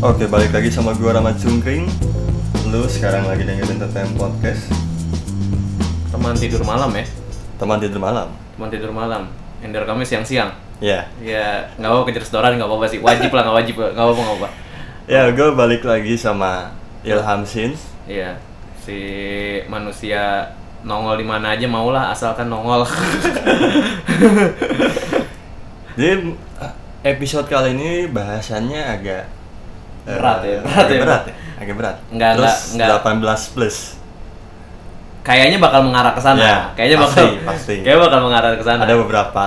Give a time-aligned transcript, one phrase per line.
[0.00, 1.84] Oke, balik lagi sama gua Rahmat Cungkring.
[2.66, 4.64] Lu sekarang lagi dengerin Entertainment Podcast.
[6.10, 7.06] teman tidur malam ya
[7.56, 8.28] Teman tidur malam.
[8.52, 9.24] teman tidur malam
[9.58, 11.08] yang direkamnya siang-siang Ya.
[11.16, 14.36] ya nggak apa kejar restoran nggak apa-apa sih wajib lah nggak wajib nggak apa-apa nggak
[14.36, 14.48] apa
[15.06, 17.88] Ya, gua balik lagi sama Ilham Sins.
[18.04, 18.36] iya
[18.76, 19.00] si
[19.64, 20.44] manusia
[20.82, 22.84] nongol di mana aja mau lah asalkan nongol
[25.96, 26.36] Jadi
[27.02, 29.24] episode kali ini bahasannya agak
[30.16, 31.00] Berat ya, berat agak ya.
[31.04, 31.96] berat ya, agak berat.
[32.10, 33.38] Enggak, Terus enggak, enggak.
[33.44, 33.76] 18 plus.
[35.20, 37.74] kayaknya bakal mengarah ke sana Ya, kayaknya pasti, bakal pasti.
[37.84, 39.42] kayaknya bakal mengarah ke sana Ada beberapa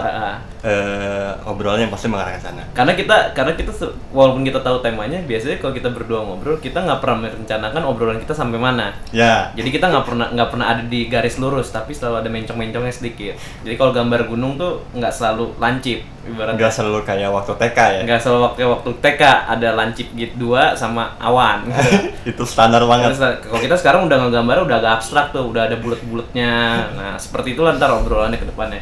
[0.63, 0.71] ah.
[0.71, 2.63] eh, obrolan yang pasti mengarah ke sana.
[2.73, 3.71] karena kita karena kita
[4.09, 8.33] walaupun kita tahu temanya biasanya kalau kita berdua ngobrol kita nggak pernah merencanakan obrolan kita
[8.33, 9.53] sampai mana Ya.
[9.53, 13.37] Jadi kita nggak pernah nggak pernah ada di garis lurus, tapi selalu ada mencong-mencongnya sedikit.
[13.61, 16.57] Jadi kalau gambar gunung tuh nggak selalu lancip, ibaratnya.
[16.57, 18.01] Enggak selalu kayak waktu TK ya.
[18.09, 19.21] Nggak selalu waktu waktu TK
[19.53, 21.69] ada lancip gitu dua sama awan.
[22.29, 23.13] Itu standar banget.
[23.19, 26.51] Kalau kita sekarang udah ngegambar udah agak abstrak tuh, udah ada bulat-bulatnya.
[26.97, 28.81] Nah seperti itulah ntar obrolannya ke depannya.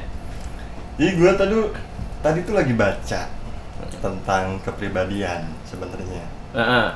[1.01, 1.57] Jadi gue tadi
[2.21, 3.21] tadi tuh lagi baca
[4.05, 6.21] tentang kepribadian sebenarnya.
[6.53, 6.87] Heeh.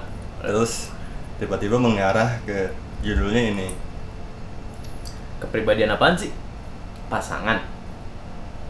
[0.46, 0.94] Terus
[1.42, 2.70] tiba-tiba mengarah ke
[3.02, 3.74] judulnya ini.
[5.42, 6.30] Kepribadian apaan sih?
[7.10, 7.58] Pasangan.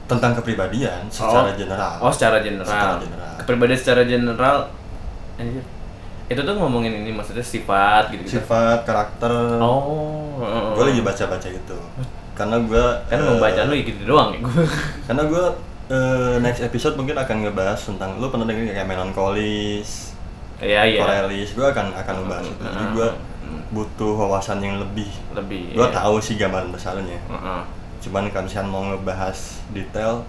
[0.08, 1.60] Tentang kepribadian secara Oh.
[1.60, 1.96] general.
[2.00, 2.72] Oh secara general.
[2.72, 3.34] Secara general.
[3.44, 4.58] Kepribadian secara general.
[5.36, 5.64] Anjir.
[6.32, 8.40] Itu tuh ngomongin ini maksudnya sifat gitu.
[8.40, 9.60] Sifat, karakter.
[9.60, 10.40] Oh.
[10.80, 11.76] Gue lagi baca-baca gitu.
[12.36, 14.64] Karena gue kan mau baca lu ya gitu doang ya gue
[15.08, 15.46] Karena gue
[15.88, 20.12] eh, next episode mungkin akan ngebahas tentang lu pernah denger kayak melankolis,
[20.58, 21.52] iya iya korelis.
[21.52, 22.62] Gue akan akan ngebahas itu.
[22.62, 22.94] Jadi Hmm.
[22.94, 23.10] gue
[23.72, 25.08] butuh wawasan yang lebih.
[25.32, 25.94] lebih Gue iya.
[25.94, 27.20] tahu sih gambaran besarnya.
[27.22, 27.62] Heeh.
[28.02, 29.38] Cuman kalau misalnya mau ngebahas
[29.72, 30.22] detail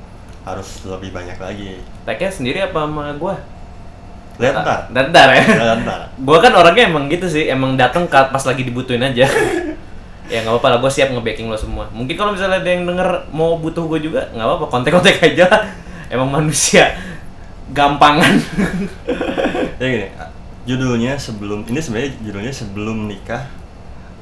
[0.42, 1.82] harus lebih banyak lagi.
[2.02, 3.34] tagnya sendiri apa sama gue
[4.36, 4.80] Lihat ntar.
[4.88, 6.00] Bentar ya Lihat ntar.
[6.12, 9.26] gue kan orangnya emang gitu sih emang datang pas lagi dibutuhin aja
[10.26, 11.86] ya nggak apa-apa lah gue siap nge-backing lo semua.
[11.94, 15.46] Mungkin kalau misalnya ada yang denger mau butuh gue juga nggak apa-apa kontak-kontak aja
[16.14, 16.94] emang manusia
[17.70, 18.34] gampangan.
[19.76, 20.08] Ya gini,
[20.64, 23.44] judulnya sebelum ini sebenarnya judulnya sebelum nikah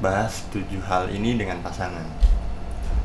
[0.03, 2.03] bahas tujuh hal ini dengan pasangan.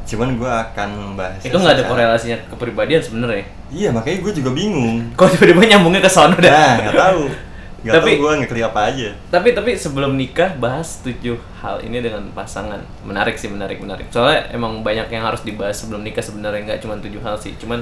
[0.03, 3.47] Cuman gue akan membahas itu nggak ada korelasinya kepribadian sebenarnya?
[3.71, 5.07] Iya makanya gue juga bingung.
[5.19, 6.51] kok tiba-tiba nyambungnya ke sono dah?
[6.51, 7.23] Nah nggak tahu,
[7.81, 9.09] nggak Tapi- gue ngeklik apa aja.
[9.29, 14.49] tapi tapi sebelum nikah bahas tujuh hal ini dengan pasangan menarik sih menarik menarik soalnya
[14.51, 17.81] emang banyak yang harus dibahas sebelum nikah sebenarnya nggak cuma tujuh hal sih cuman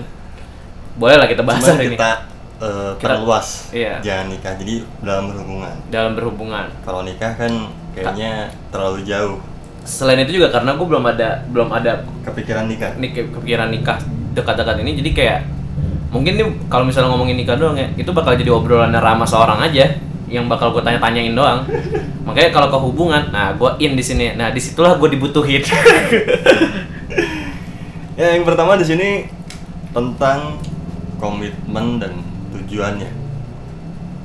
[0.95, 2.15] boleh lah kita bahas Cuman hari kita, ini
[2.61, 3.99] eh, Kita- perluas, iya.
[3.99, 4.55] jangan nikah.
[4.55, 5.75] Jadi dalam berhubungan.
[5.89, 7.53] dalam berhubungan Kalau nikah kan
[7.93, 9.39] kayaknya terlalu jauh.
[9.81, 12.93] selain itu juga karena gue belum ada belum ada Kepikiran nikah.
[12.95, 13.99] nik kepikiran nikah
[14.31, 15.41] dekat-dekat ini jadi kayak
[16.09, 19.85] mungkin nih kalau misalnya ngomongin nikah doang ya itu bakal jadi obrolan ramah seorang aja
[20.29, 21.65] yang bakal gue tanya-tanyain doang.
[22.23, 24.37] Makanya kalau ke hubungan nah gue in di sini.
[24.37, 25.65] Nah di situlah gue dibutuhin.
[28.19, 29.31] Ya yang pertama di sini
[29.95, 30.59] tentang
[31.17, 32.19] komitmen dan
[32.51, 33.07] tujuannya.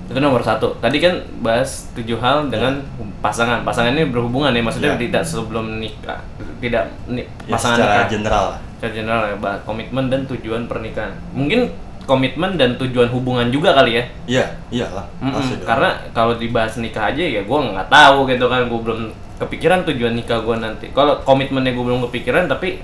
[0.03, 0.73] itu nomor satu.
[0.77, 2.81] Tadi kan bahas tujuh hal dengan
[3.17, 3.61] pasangan.
[3.61, 4.99] Pasangan ini berhubungan ya maksudnya Ya.
[4.99, 6.21] tidak sebelum nikah
[6.57, 8.09] tidak ni, Ya, pasangan secara nikah.
[8.09, 8.45] general.
[8.83, 11.71] Secara general ya bahas komitmen dan tujuan pernikahan mungkin
[12.03, 15.07] komitmen dan tujuan hubungan juga kali ya Iya, iyalah.
[15.23, 15.63] Pasti dong.
[15.63, 18.99] karena kalau dibahas nikah aja ya gue nggak tahu gitu kan gue belum
[19.39, 22.83] kepikiran tujuan nikah gue nanti kalau komitmennya gue belum kepikiran tapi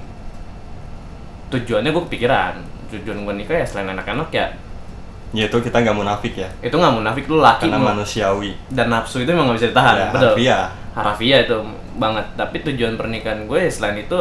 [1.50, 2.54] tujuannya gue kepikiran
[2.90, 4.48] tujuan gue nikah ya selain anak-anak ya
[5.30, 8.56] ya itu kita nggak munafik ya, itu nggak munafik lu laki karena mau- manusiawi.
[8.72, 10.66] dan nafsu itu emang nggak bisa ditahan Ya, betul harfiah.
[10.96, 11.58] harafiah itu
[12.00, 14.20] banget tapi tujuan pernikahan gue ya selain itu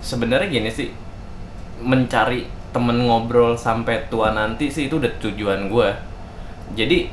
[0.00, 0.88] sebenarnya gini sih
[1.82, 5.88] mencari temen ngobrol sampai tua nanti sih itu udah tujuan gue
[6.76, 7.08] jadi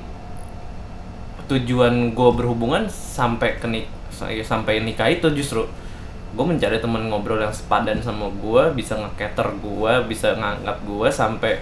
[1.46, 3.86] tujuan gue berhubungan sampai ke nik
[4.26, 5.64] ya, sampai nikah itu justru
[6.36, 11.54] gue mencari temen ngobrol yang sepadan sama gue bisa nge-cater gue bisa ngangkat gue sampai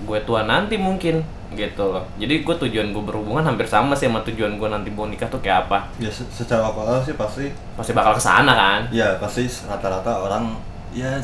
[0.00, 4.22] gue tua nanti mungkin gitu loh jadi gue tujuan gue berhubungan hampir sama sih sama
[4.22, 7.90] tujuan gue nanti mau nikah tuh kayak apa Ya se- secara awal sih pasti, pasti
[7.90, 10.54] bakal ke sana kan ya pasti rata-rata orang
[10.90, 11.18] ya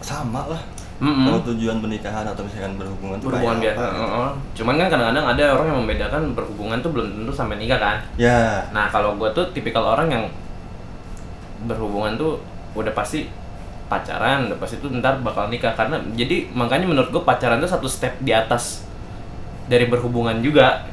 [0.00, 0.60] sama lah.
[1.00, 1.24] Mm-mm.
[1.24, 3.96] Kalau tujuan pernikahan atau misalkan berhubungan tuh berhubungan kayak biasa apa?
[3.96, 4.30] Heeh.
[4.52, 8.60] cuman kan kadang-kadang ada orang yang membedakan berhubungan tuh belum tentu sampai nikah kan Ya,
[8.68, 10.24] nah kalau gue tuh tipikal orang yang
[11.64, 12.40] berhubungan tuh
[12.72, 13.28] udah pasti
[13.88, 17.88] pacaran udah pasti tuh ntar bakal nikah karena jadi makanya menurut gue pacaran tuh satu
[17.88, 18.84] step di atas
[19.70, 20.90] dari berhubungan juga.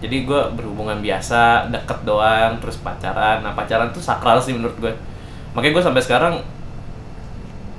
[0.00, 3.42] Jadi gue berhubungan biasa deket doang terus pacaran.
[3.42, 4.94] Nah pacaran tuh sakral sih menurut gue
[5.50, 6.34] makanya gue sampai sekarang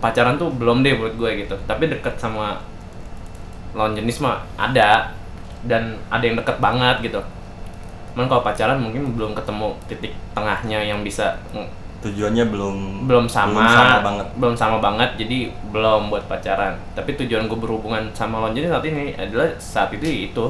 [0.04, 1.56] pacaran tuh belum deh buat gue gitu.
[1.66, 2.60] Tapi deket sama
[3.72, 5.16] lawan jenis mah ada.
[5.62, 7.22] Dan ada yang deket banget gitu.
[8.13, 11.38] Cuman kalau pacaran mungkin belum ketemu titik tengahnya yang bisa
[12.01, 14.27] tujuannya belum belum sama, belum sama banget.
[14.38, 15.38] Belum sama banget jadi
[15.69, 16.77] belum buat pacaran.
[16.98, 20.45] Tapi tujuan gue berhubungan sama lawan jenis saat ini adalah saat itu itu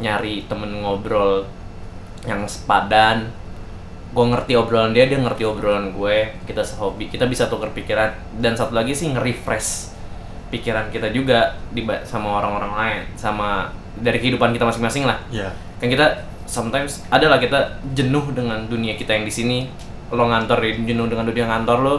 [0.00, 1.44] nyari temen ngobrol
[2.24, 3.28] yang sepadan.
[4.16, 8.16] Gue ngerti obrolan dia dia ngerti obrolan gue kita sehobi kita bisa tukar pikiran.
[8.40, 9.92] Dan satu lagi sih nge-refresh
[10.48, 15.20] pikiran kita juga di sama orang-orang lain sama dari kehidupan kita masing-masing lah.
[15.28, 19.58] Ya kan kita sometimes adalah kita jenuh dengan dunia kita yang di sini
[20.12, 21.94] lo ngantor jenuh dengan dunia kantor lo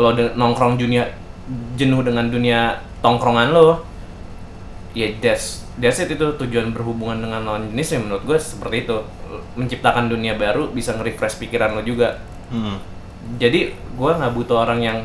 [0.00, 1.04] lo nongkrong dunia
[1.76, 3.82] jenuh dengan dunia tongkrongan lo
[4.92, 8.96] ya that's that's it itu tujuan berhubungan dengan lawan jenis ya menurut gue seperti itu
[9.54, 12.18] menciptakan dunia baru bisa nge-refresh pikiran lo juga
[12.50, 12.76] hmm.
[13.38, 14.98] jadi gue nggak butuh orang yang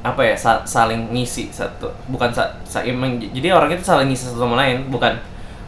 [0.00, 4.32] apa ya sa- saling ngisi satu bukan sa, sa- emang- jadi orang itu saling ngisi
[4.32, 5.12] satu sama lain bukan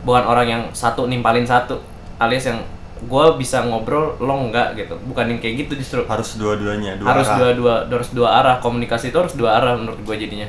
[0.08, 1.76] bukan orang yang satu nimpalin satu
[2.16, 2.58] alias yang
[3.02, 4.94] gue bisa ngobrol lo enggak gitu.
[5.10, 6.00] Bukan yang kayak gitu justru.
[6.06, 7.38] Harus dua-duanya dua harus arah.
[7.54, 8.56] dua dua harus dua arah.
[8.62, 10.48] Komunikasi itu harus dua arah menurut gue jadinya.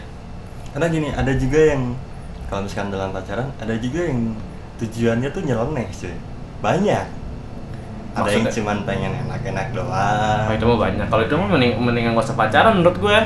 [0.73, 1.93] Karena gini ada juga yang
[2.49, 4.37] kalau misalkan dalam pacaran ada juga yang
[4.77, 6.13] tujuannya tuh nyeleneh sih
[6.61, 7.05] banyak.
[8.13, 8.53] Ada yang Maksudnya?
[8.61, 10.45] cuman pengen enak-enak doang.
[10.45, 11.07] Oh, itu mah banyak.
[11.09, 13.17] Kalau itu mah mending mendingan gak usah pacaran menurut gue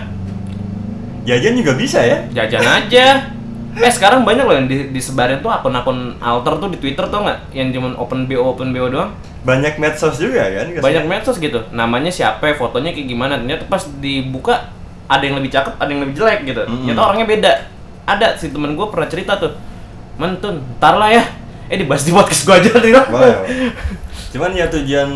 [1.28, 2.24] jajan juga bisa ya.
[2.32, 3.08] Jajan aja
[3.78, 7.54] eh sekarang banyak loh yang di- disebarin tuh akun-akun alter tuh di twitter tuh nggak?
[7.54, 9.12] Yang cuman open bo open bo doang.
[9.46, 10.68] Banyak medsos juga kan?
[10.70, 10.84] Kesannya.
[10.84, 11.60] banyak medsos gitu.
[11.72, 13.38] Namanya siapa fotonya kayak gimana.
[13.38, 14.74] Ternyata pas dibuka
[15.08, 16.62] ada yang lebih cakep ada yang lebih jelek gitu.
[16.66, 16.84] Mm-mm.
[16.84, 17.54] ternyata orangnya beda.
[18.08, 19.54] Ada si temen gue pernah cerita tuh.
[20.18, 21.24] Mentun ntar lah ya.
[21.68, 22.96] Eh dibahas di podcast gue aja nih
[24.28, 25.10] cuman ya tujuan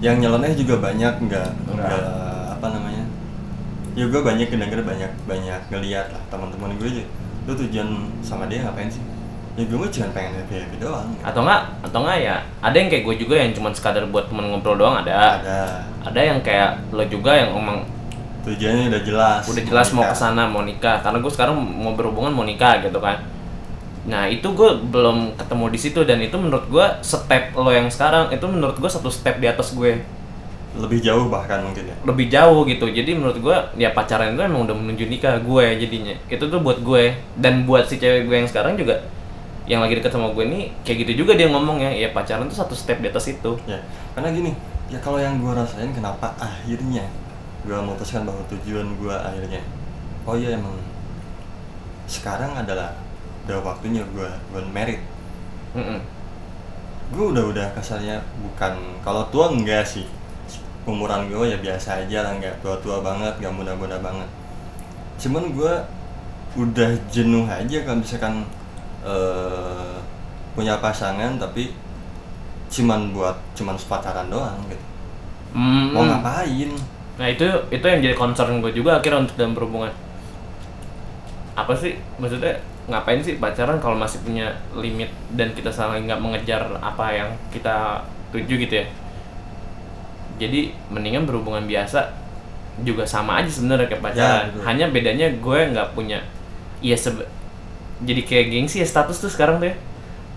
[0.00, 1.86] yang nyeleneh juga banyak nggak Enggak.
[1.86, 2.08] nggak
[2.56, 3.04] apa namanya
[3.92, 7.04] ya gue banyak kedenger banyak banyak ngeliat lah teman-teman gue aja
[7.48, 7.88] lu tujuan
[8.20, 9.02] sama dia ngapain sih?
[9.58, 11.10] Ya gue cuma pengen happy happy doang.
[11.20, 14.46] Atau enggak atau enggak ya ada yang kayak gue juga yang cuma sekadar buat temen
[14.48, 15.42] ngobrol doang ada.
[15.42, 15.60] Ada.
[16.06, 17.82] Ada yang kayak lo juga yang emang
[18.46, 19.42] tujuannya udah jelas.
[19.50, 20.14] Udah jelas mau nikah.
[20.14, 23.20] ke sana mau nikah karena gue sekarang mau berhubungan mau nikah gitu kan.
[24.08, 28.32] Nah itu gue belum ketemu di situ dan itu menurut gue step lo yang sekarang
[28.32, 30.00] itu menurut gue satu step di atas gue
[30.78, 31.96] lebih jauh bahkan mungkin ya?
[32.06, 32.86] Lebih jauh gitu.
[32.86, 36.14] Jadi menurut gue ya pacaran itu emang udah menuju nikah gue jadinya.
[36.30, 39.02] Itu tuh buat gue dan buat si cewek gue yang sekarang juga
[39.66, 42.14] yang lagi deket sama gue nih kayak gitu juga dia ngomongnya ya.
[42.14, 43.58] Pacaran tuh satu step di atas itu.
[43.66, 43.82] Ya
[44.14, 44.54] karena gini
[44.86, 47.06] ya kalau yang gue rasain kenapa akhirnya
[47.66, 49.62] gue memutuskan bahwa tujuan gue akhirnya
[50.26, 50.74] oh iya emang
[52.10, 52.94] sekarang adalah
[53.46, 55.02] udah waktunya gue gue merit.
[55.70, 56.02] Mm-mm.
[57.10, 60.06] gue udah udah kasarnya bukan kalau tua enggak sih
[60.88, 64.28] umuran gue ya biasa aja lah nggak tua tua banget nggak muda muda banget
[65.20, 65.74] cuman gue
[66.56, 68.34] udah jenuh aja kalau misalkan
[69.04, 69.94] eh,
[70.56, 71.72] punya pasangan tapi
[72.70, 74.84] cuman buat cuman pacaran doang gitu
[75.54, 75.92] Mm-mm.
[75.94, 76.70] mau ngapain
[77.20, 79.92] Nah itu itu yang jadi concern gue juga akhirnya untuk dalam berhubungan.
[81.58, 82.56] Apa sih maksudnya
[82.88, 88.00] ngapain sih pacaran kalau masih punya limit dan kita saling nggak mengejar apa yang kita
[88.32, 88.86] tuju gitu ya.
[90.40, 92.16] Jadi mendingan berhubungan biasa
[92.80, 94.44] juga sama aja sebenarnya kayak pacaran.
[94.48, 94.60] betul.
[94.64, 96.18] Hanya bedanya gue nggak punya
[96.80, 97.28] iya sebe-
[98.00, 99.76] jadi kayak gengsi ya status tuh sekarang tuh ya.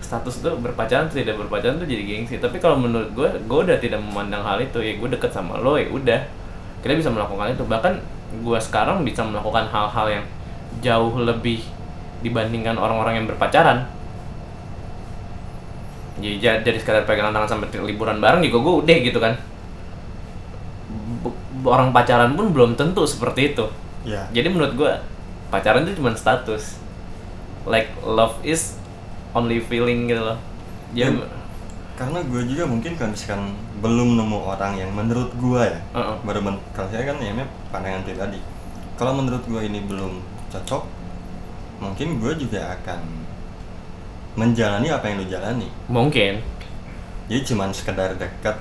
[0.04, 2.36] Status tuh berpacaran tuh tidak berpacaran tuh jadi gengsi.
[2.36, 5.80] Tapi kalau menurut gue, gue udah tidak memandang hal itu ya gue deket sama lo
[5.80, 6.20] ya udah
[6.84, 7.96] kita bisa melakukan itu bahkan
[8.34, 10.24] gue sekarang bisa melakukan hal-hal yang
[10.84, 11.64] jauh lebih
[12.20, 13.88] dibandingkan orang-orang yang berpacaran
[16.14, 19.32] jadi ja- dari sekadar pegangan tangan sampai liburan bareng juga gue udah gitu kan
[21.64, 23.66] orang pacaran pun belum tentu seperti itu.
[24.04, 24.28] Ya.
[24.30, 24.92] Jadi menurut gue
[25.48, 26.76] pacaran itu cuma status.
[27.64, 28.76] Like love is
[29.32, 30.38] only feeling gitu loh.
[30.92, 31.26] Ya Ya.
[31.94, 36.16] karena gue juga mungkin kalau misalkan belum nemu orang yang menurut gue ya Heeh.
[36.22, 37.30] baru men- kalau saya kan ya
[37.70, 38.42] pandangan pribadi
[38.94, 40.18] kalau menurut gue ini belum
[40.50, 40.82] cocok
[41.78, 42.98] mungkin gue juga akan
[44.34, 45.68] menjalani apa yang lu jalani.
[45.86, 46.42] Mungkin.
[47.30, 48.58] Jadi cuman sekedar dekat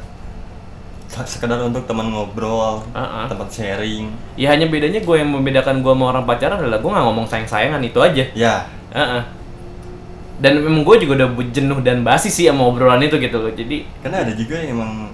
[1.21, 3.25] sekedar untuk teman ngobrol Heeh.
[3.29, 4.09] tempat sharing.
[4.33, 7.45] Ya hanya bedanya gue yang membedakan gue sama orang pacaran adalah gue nggak ngomong sayang
[7.45, 8.25] sayangan itu aja.
[8.33, 8.55] Ya.
[8.93, 9.23] Heeh.
[10.41, 13.85] dan memang gue juga udah jenuh dan basi sih sama obrolan itu gitu loh jadi
[14.01, 15.13] karena ada juga yang emang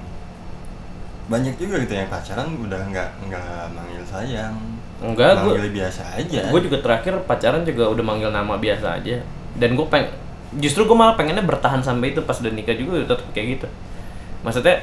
[1.29, 4.58] banyak juga gitu yang pacaran udah nggak nggak manggil sayang.
[5.00, 6.41] Enggak gue manggil biasa aja.
[6.50, 9.22] gue juga terakhir pacaran juga udah manggil nama biasa aja.
[9.53, 10.10] Dan gue peng
[10.58, 13.68] justru gue malah pengennya bertahan sampai itu pas udah nikah juga tetap kayak gitu.
[14.41, 14.82] Maksudnya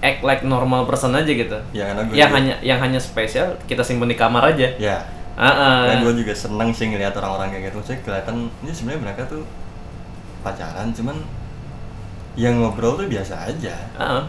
[0.00, 3.58] act like normal person aja gitu ya karena gue yang juga- hanya yang hanya spesial
[3.64, 4.98] kita simpen di kamar aja ya
[5.34, 5.82] Heeh.
[5.86, 7.78] Karena gue juga seneng sih ngeliat orang-orang kayak gitu.
[7.78, 9.46] Maksudnya kelihatan ini sebenarnya mereka tuh
[10.40, 11.14] pacaran cuman
[12.34, 14.26] yang ngobrol tuh biasa aja Ah.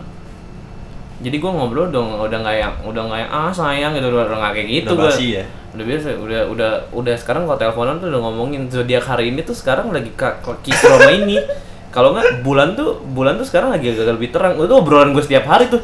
[1.20, 4.54] jadi gue ngobrol dong udah nggak yang udah nggak yang ah sayang gitu udah nggak
[4.56, 5.10] kayak gitu Udah gua.
[5.10, 5.44] basi ya?
[5.70, 9.54] udah biasa udah udah udah sekarang kalau teleponan tuh udah ngomongin zodiak hari ini tuh
[9.54, 11.38] sekarang lagi ka- ka- kisru ini
[11.90, 15.46] kalau nggak bulan tuh bulan tuh sekarang lagi agak lebih terang itu obrolan gue setiap
[15.50, 15.82] hari tuh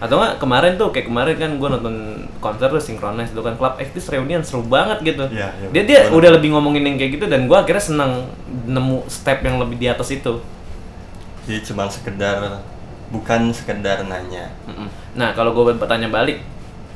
[0.00, 1.94] atau nggak kemarin tuh kayak kemarin kan gue nonton
[2.42, 5.98] konser tuh Synchronize itu kan Club X reunion seru banget gitu Iya, iya, dia dia
[6.08, 6.16] bener.
[6.18, 8.12] udah lebih ngomongin yang kayak gitu dan gue akhirnya senang
[8.68, 10.40] nemu step yang lebih di atas itu
[11.44, 12.64] jadi cuma sekedar
[13.12, 14.48] bukan sekedar nanya.
[15.14, 16.40] Nah, kalau gue bertanya balik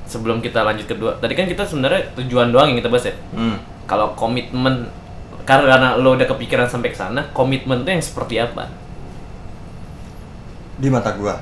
[0.09, 3.15] sebelum kita lanjut kedua, tadi kan kita sebenarnya tujuan doang yang kita bahas ya.
[3.37, 3.57] hmm.
[3.85, 4.89] Kalau komitmen
[5.49, 8.69] karena, karena lo udah kepikiran sampai ke sana, komitmen tuh yang seperti apa?
[10.79, 11.35] di mata gua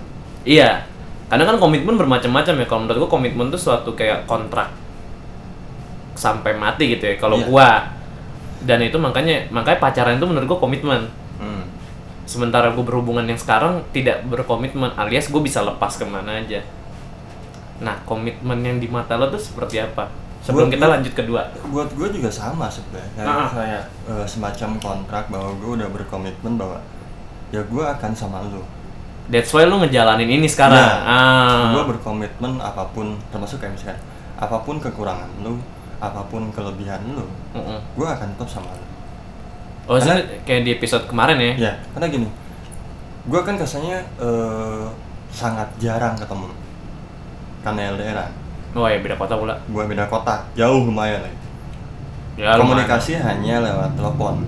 [0.46, 0.86] Iya,
[1.26, 2.66] karena kan komitmen bermacam-macam ya.
[2.70, 4.70] Kalau menurut gue komitmen tuh suatu kayak kontrak
[6.14, 7.14] sampai mati gitu ya.
[7.18, 7.46] Kalau Iya.
[7.50, 7.70] gua
[8.62, 11.02] dan itu makanya makanya pacaran itu menurut gue komitmen.
[11.42, 11.64] hmm.
[12.30, 16.62] Sementara gue berhubungan yang sekarang tidak berkomitmen alias gue bisa lepas ke mana aja.
[17.82, 20.06] Nah, komitmen yang di mata lo tuh seperti apa?
[20.47, 21.43] Sebelum Buat kita gua- lanjut kedua.
[21.67, 23.50] buat gue juga sama sebenarnya kayak, Ah.
[23.50, 26.79] kayak eh, semacam kontrak bahwa gue udah berkomitmen bahwa
[27.49, 28.62] ya gue akan sama lu
[29.26, 30.79] That's why lo ngejalanin ini sekarang.
[30.79, 31.75] Nah, ah.
[31.75, 33.99] gue berkomitmen apa pun termasuk kayak misalkan
[34.37, 35.59] apa pun kekurangan lu
[35.97, 37.79] apa pun kelebihan lu Mm-mm.
[37.93, 38.87] gue akan tetap sama lu
[39.87, 41.53] Oh, Karena- kayak di episode kemarin ya.
[41.61, 42.29] ya karena gini
[43.25, 44.87] gue kan kesannya eh,
[45.29, 46.47] sangat jarang ketemu
[47.61, 48.31] karena LDRan
[48.76, 49.56] Oh ya beda kota pula.
[49.56, 51.33] gue beda kota jauh lumayan lah
[52.37, 54.45] Ya, komunikasi hanya lewat telepon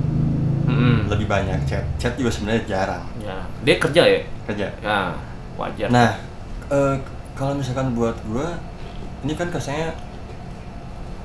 [0.60, 0.68] lumayan.
[0.68, 0.96] Mm-mm.
[1.08, 4.20] lebih banyak chat chat juga sebenarnya jarang Ya, dia kerja ya.
[4.44, 5.16] kerja Ya,
[5.56, 5.88] wajar.
[5.88, 6.12] Nah,
[6.68, 6.94] eh,
[7.32, 8.44] kalau misalkan buat gue,
[9.22, 9.96] ini kan kesannya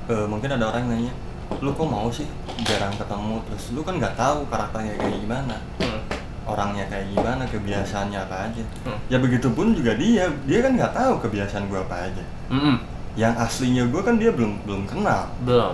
[0.06, 1.14] eh, mungkin ada orang yang nanya,
[1.60, 2.28] lu kok mau sih
[2.62, 6.00] jarang ketemu, terus lu kan nggak tahu karakternya kayak gimana, Hmm.
[6.46, 8.64] orangnya kayak gimana, kebiasaannya apa aja.
[8.84, 9.00] Hmm.
[9.06, 12.24] Ya begitu pun juga dia, dia kan nggak tahu kebiasaan gue apa aja.
[12.50, 12.76] Mm-mm.
[13.14, 15.30] Yang aslinya gue kan dia belum belum kenal.
[15.46, 15.74] Belum.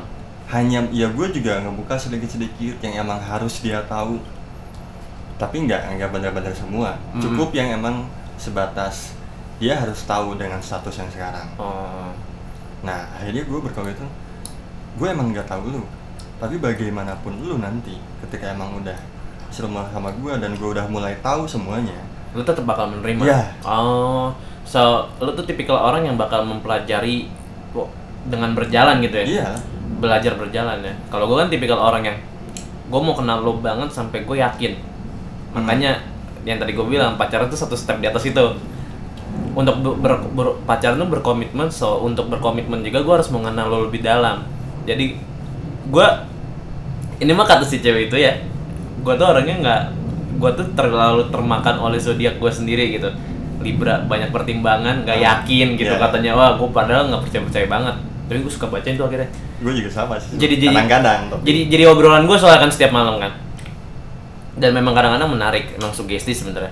[0.50, 4.20] Hanya ya gue juga ngebuka sedikit-sedikit yang emang harus dia tahu.
[5.40, 7.00] Tapi nggak nggak benar-benar semua.
[7.22, 9.16] Cukup yang emang sebatas
[9.60, 11.48] dia harus tahu dengan status yang sekarang.
[11.60, 12.12] Oh.
[12.84, 14.08] Nah akhirnya gue berkomitmen,
[14.96, 15.84] gue emang nggak tahu lu.
[16.40, 18.96] Tapi bagaimanapun lu nanti, ketika emang udah
[19.52, 22.00] serumah sama gue dan gue udah mulai tahu semuanya,
[22.34, 23.26] Lu tetap bakal menerima.
[23.26, 23.42] Iya.
[23.66, 24.30] Oh.
[24.70, 27.26] So, lu tuh tipikal orang yang bakal mempelajari
[28.30, 29.26] dengan berjalan gitu ya.
[29.26, 29.50] iya,
[29.98, 30.94] Belajar berjalan ya.
[31.10, 32.18] Kalau gue kan tipikal orang yang
[32.90, 34.78] gue mau kenal lo banget sampai gue yakin.
[34.78, 35.66] Hmm.
[35.66, 36.06] Makanya
[36.46, 38.46] yang tadi gue bilang pacaran tuh satu step di atas itu.
[39.58, 43.90] Untuk ber, ber- ber- pacaran tuh berkomitmen, so untuk berkomitmen juga gue harus mengenal lo
[43.90, 44.46] lebih dalam.
[44.86, 45.18] Jadi
[45.90, 46.08] gue
[47.20, 48.38] ini mah kata si cewek itu ya,
[49.02, 49.82] gue tuh orangnya nggak,
[50.38, 53.10] gue tuh terlalu termakan oleh zodiak gue sendiri gitu.
[53.60, 56.02] Libra banyak pertimbangan, nggak yakin gitu Iya.
[56.02, 56.32] katanya.
[56.34, 57.96] Wah, gue padahal nggak percaya percaya banget.
[58.26, 59.30] Tapi gue suka bacain tuh akhirnya.
[59.60, 60.40] gue juga sama sih.
[60.40, 61.20] Jadi- jadi- kadang-kadang.
[61.44, 63.36] Jadi jadi obrolan gue soalnya kan setiap malam kan.
[64.56, 66.72] Dan memang kadang-kadang menarik, emang sugesti sebenarnya.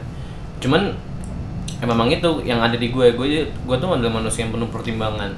[0.59, 0.95] Cuman
[1.77, 5.35] memang itu yang ada di gue, gue gue tuh adalah manusia yang penuh pertimbangan.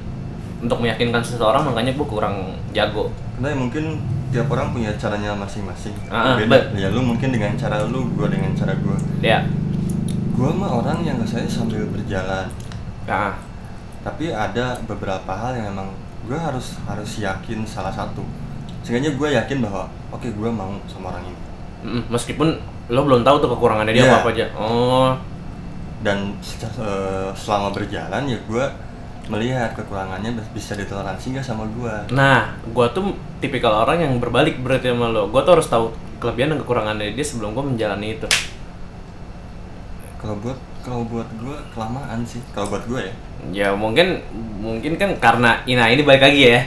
[0.60, 3.10] Untuk meyakinkan seseorang makanya gue kurang jago.
[3.34, 3.98] Karena mungkin
[4.30, 5.96] tiap orang punya caranya masing-masing.
[6.06, 6.70] Ah, Beda.
[6.76, 8.98] Ya lu mungkin dengan cara lu, gue dengan cara gue.
[9.24, 9.42] Ya.
[10.40, 12.48] Gue mah orang yang saya sambil berjalan.
[13.04, 13.36] Ah,
[14.00, 15.92] Tapi ada beberapa hal yang emang
[16.24, 18.24] gue harus harus yakin salah satu.
[18.80, 21.40] Sehingga gue yakin bahwa oke gue mau sama orang ini.
[22.08, 24.16] meskipun lo belum tahu tuh kekurangannya dia Iya.
[24.20, 24.46] apa aja.
[24.54, 25.12] Oh,
[26.00, 28.66] Dan eh, selama berjalan ya gue
[29.28, 31.96] melihat kekurangannya bis- bisa ditoleransi nggak sama gue.
[32.12, 35.28] nah, gue tuh tipikal orang yang berbalik berarti sama lo.
[35.28, 38.28] Gue tuh harus tahu kelebihan dan kekurangannya dia sebelum gue menjalani itu.
[40.20, 42.44] Kalau buat kalau buat gue kelamaan sih.
[42.52, 43.14] Kalau buat gue ya.
[43.50, 44.20] Ya mungkin
[44.60, 46.62] mungkin kan karena nah ini balik lagi ya.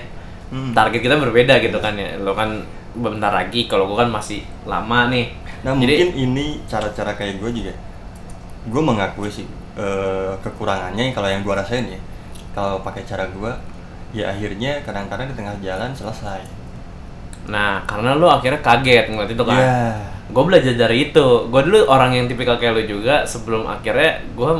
[0.52, 0.76] Hmm.
[0.76, 2.60] target kita berbeda gitu kan ya lo kan
[2.92, 5.32] bentar lagi kalau gue kan masih lama nih
[5.64, 7.72] Nah jadi mungkin ini cara-cara kayak gue juga
[8.68, 9.48] Gue mengakui sih
[9.80, 11.96] eh, kekurangannya kalau yang gue rasain ya
[12.52, 13.52] Kalau pakai cara gue
[14.12, 16.60] Ya akhirnya kadang-kadang di tengah jalan selesai
[17.42, 19.82] nah karena lo akhirnya kaget ngeliat itu kan Iya
[20.32, 21.26] gue belajar dari itu.
[21.52, 24.50] Gue dulu orang yang tipikal kayak lo juga sebelum akhirnya gue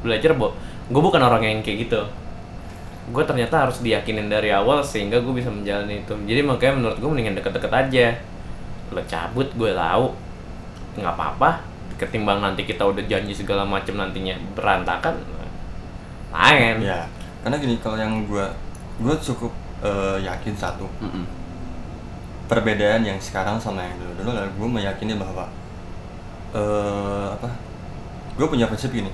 [0.00, 0.56] belajar bahwa
[0.88, 2.00] gue bukan orang yang kayak gitu.
[3.12, 6.14] Gue ternyata harus diyakinin dari awal sehingga gue bisa menjalani itu.
[6.24, 8.06] Jadi makanya menurut gue mendingan deket-deket aja.
[8.90, 10.06] Lo cabut gue tahu.
[10.96, 11.60] Nggak apa-apa.
[12.00, 15.14] Ketimbang nanti kita udah janji segala macam nantinya berantakan
[16.34, 17.06] lain Ya
[17.46, 18.42] karena gini kalau yang gue
[18.98, 19.50] Gue cukup
[19.82, 20.86] eh, yakin satu.
[21.02, 21.26] Mm-mm.
[22.44, 25.44] Perbedaan yang sekarang sama yang dulu dulu adalah gue meyakini bahwa
[26.54, 27.48] eh apa
[28.36, 29.10] gue punya prinsip gini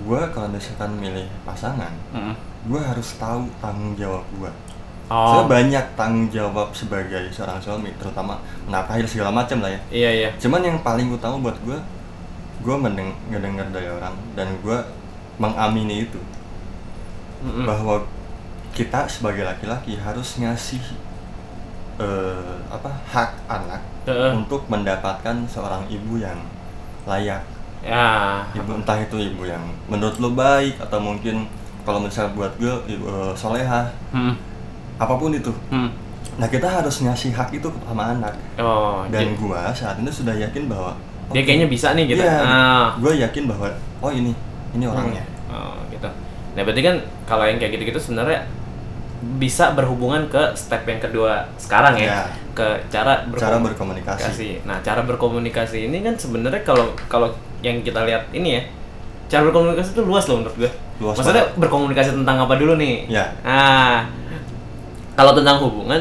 [0.00, 2.34] gue kalau misalkan milih pasangan Mm-mm.
[2.66, 4.52] gue harus tahu tanggung jawab gue
[5.10, 5.42] Oh.
[5.42, 10.28] saya banyak tanggung jawab sebagai seorang suami terutama menafkahi segala macam lah ya Iya iya.
[10.38, 11.74] cuman yang paling utama buat gue
[12.62, 14.78] gue mendeng ngedenger dari orang dan gue
[15.34, 16.22] mengamini itu
[17.42, 17.66] Mm-mm.
[17.66, 18.06] bahwa
[18.70, 20.78] kita sebagai laki-laki harus ngasih
[22.00, 24.32] eh, apa hak anak Heeh.
[24.34, 26.40] untuk mendapatkan seorang ibu yang
[27.04, 27.44] layak
[27.80, 28.44] Ya.
[28.52, 31.48] ibu entah itu ibu yang menurut lo baik atau mungkin
[31.80, 34.36] kalau misal buat gue ibu, eh, soleha Hmm.
[34.96, 35.88] apa pun itu Hmm.
[36.36, 39.04] nah kita harus ngasih hak itu sama anak Oh.
[39.08, 40.92] dan jadi- gua saat ini sudah yakin bahwa
[41.30, 42.20] dia kayaknya bisa nih gitu.
[42.20, 42.86] Iya, Ah.
[42.96, 44.34] gue yakin bahwa oh ini
[44.70, 46.06] ini orangnya Oh, gitu.
[46.52, 48.42] Nah, berarti kan kalau yang kayak gitu-gitu sebenarnya
[49.20, 52.22] bisa berhubungan ke step yang kedua sekarang ya, Iya.
[52.56, 54.16] ke cara cara berkomunikasi.
[54.24, 57.28] berkomunikasi Nah, cara berkomunikasi ini kan sebenarnya kalau kalau
[57.60, 58.62] yang kita lihat ini ya,
[59.28, 60.70] cara berkomunikasi itu luas loh menurut gue.
[61.00, 61.60] Luas Maksudnya banget.
[61.60, 63.12] berkomunikasi tentang apa dulu nih?
[63.12, 63.28] Ya.
[63.44, 64.08] Nah,
[65.12, 66.00] kalau tentang hubungan,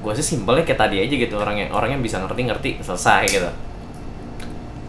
[0.00, 3.50] gue sih simpelnya kayak tadi aja gitu orangnya orang yang bisa ngerti ngerti selesai gitu.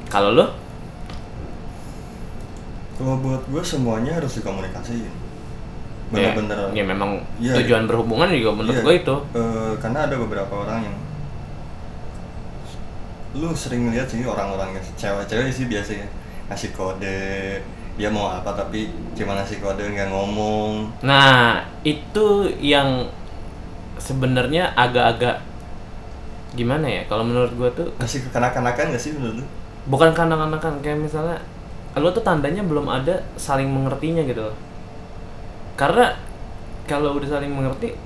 [0.06, 0.46] Kalau lo?
[2.94, 5.10] kalau buat gue semuanya harus dikomunikasiin Ya,
[6.12, 7.56] bener-bener ya memang Iya.
[7.58, 9.16] tujuan berhubungan juga menurut Iya, gue itu.
[9.34, 10.96] eh, karena ada beberapa orang yang
[13.32, 16.04] lu sering lihat sih orang-orang yang cewek-cewek sih biasanya
[16.52, 17.24] ngasih kode
[17.96, 22.28] dia mau apa tapi cuma ngasih kode nggak ngomong Nah, itu
[22.60, 23.08] yang
[23.96, 25.40] sebenarnya agak-agak
[26.52, 27.08] gimana ya?
[27.08, 29.46] Kalau menurut gue tuh ngasih kekanak-kanakan nggak sih menurut lu?
[29.82, 31.40] bukan kanak-kanakan kayak misalnya
[31.94, 34.56] lo tuh tandanya belum ada saling mengertinya gitu loh.
[35.82, 36.14] Karena
[36.86, 37.98] kalau udah saling mengerti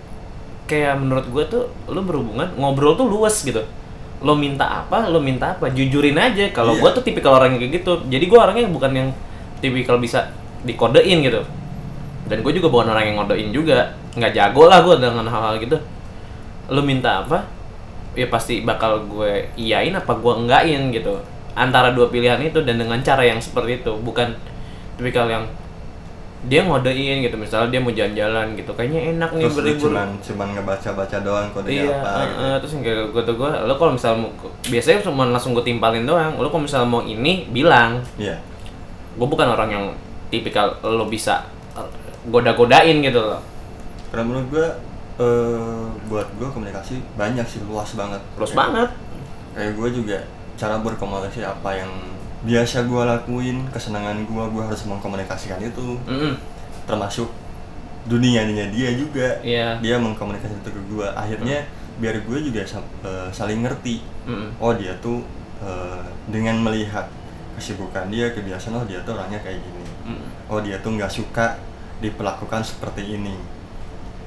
[0.64, 3.60] kayak menurut gue tuh lo berhubungan ngobrol tuh luas gitu.
[4.24, 6.48] Lo minta apa, lo minta apa, jujurin aja.
[6.56, 6.88] Kalau Iya.
[6.88, 8.00] gue tuh tipikal orang yang kayak gitu.
[8.08, 9.10] Jadi gue orangnya bukan yang
[9.60, 10.32] tipikal bisa
[10.64, 11.44] dikodein gitu.
[12.32, 13.92] Dan gue juga bukan orang yang ngodein juga.
[14.16, 15.76] Nggak jago lah gue dengan hal-hal gitu.
[16.72, 17.44] Lo minta apa,
[18.16, 21.20] ya pasti bakal gue iyain apa gue enggakin gitu
[21.56, 24.32] antara dua pilihan itu dan dengan cara yang seperti itu bukan
[24.96, 25.44] tipikal yang
[26.46, 30.48] dia ngodein gitu misalnya dia mau jalan-jalan gitu kayaknya enak nih terus berlibur cuman cuman
[30.54, 32.38] ngebaca-baca doang kodenya iya apa eh, gitu.
[32.38, 34.30] eh, terus kayak gue tuh gue lo kalau misalnya mau
[34.70, 37.98] biasanya cuma langsung gue timpalin doang lo kalau misalnya mau ini bilang.
[38.22, 38.38] Iya.
[39.16, 39.86] Gue bukan orang yang
[40.30, 41.42] tipikal lo bisa
[41.74, 41.90] eh,
[42.30, 43.42] goda-godain gitu loh.
[44.14, 44.68] Karena menurut gue
[45.16, 48.22] eh buat gue komunikasi banyak sih luas banget.
[48.38, 48.90] Kayak- banget.
[49.56, 50.18] Kayak gue juga
[50.60, 51.92] cara berkomunikasi apa yang
[52.46, 56.38] biasa gue lakuin kesenangan gue gue harus mengkomunikasikan itu Mm-mm.
[56.86, 57.28] termasuk
[58.06, 59.82] dunianya dia juga Iya.
[59.82, 61.66] dia mengkomunikasikan itu ke gue akhirnya
[61.98, 64.62] biar gue juga eh, saling ngerti Mm-mm.
[64.62, 65.26] oh dia tuh
[65.60, 67.10] eh, dengan melihat
[67.58, 70.28] kesibukan dia kebiasaan oh dia tuh orangnya kayak gini Mm-mm.
[70.46, 71.58] oh dia tuh nggak suka
[71.98, 73.34] diperlakukan seperti ini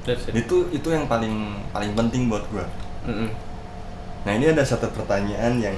[0.03, 0.35] That's it.
[0.35, 2.65] itu itu yang paling paling penting buat gue
[3.07, 3.29] Mm-mm.
[4.27, 5.77] nah ini ada satu pertanyaan yang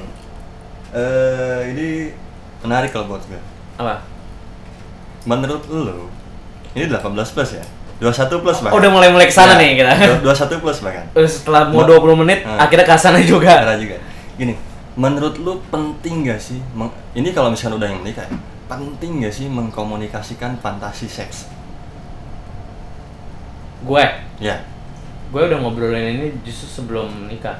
[0.91, 1.89] eh ini
[2.61, 3.39] menarik kalau buat gue
[3.75, 4.01] apa?
[5.23, 6.09] Menurut lo
[6.71, 7.01] ini 18
[7.33, 7.65] plus ya?
[7.99, 8.73] 21 plus bahkan.
[8.73, 9.91] Oh, udah mulai-mulai ke sana Ya, nih kita.
[10.19, 11.05] dua- 21 plus bahkan.
[11.21, 12.57] Setelah mau Mau- 20 menit Hmm.
[12.57, 13.61] akhirnya ke sana juga.
[13.61, 13.97] Cara juga.
[14.35, 14.57] Gini
[14.91, 18.35] menurut lu penting gak sih meng- ini kalau misalnya udah yang menikah ya,
[18.67, 21.47] penting gak sih mengkomunikasikan fantasi seks?
[23.81, 24.03] Gue?
[24.37, 24.61] Ya.
[25.29, 27.57] Gue udah ngobrolin ini justru sebelum nikah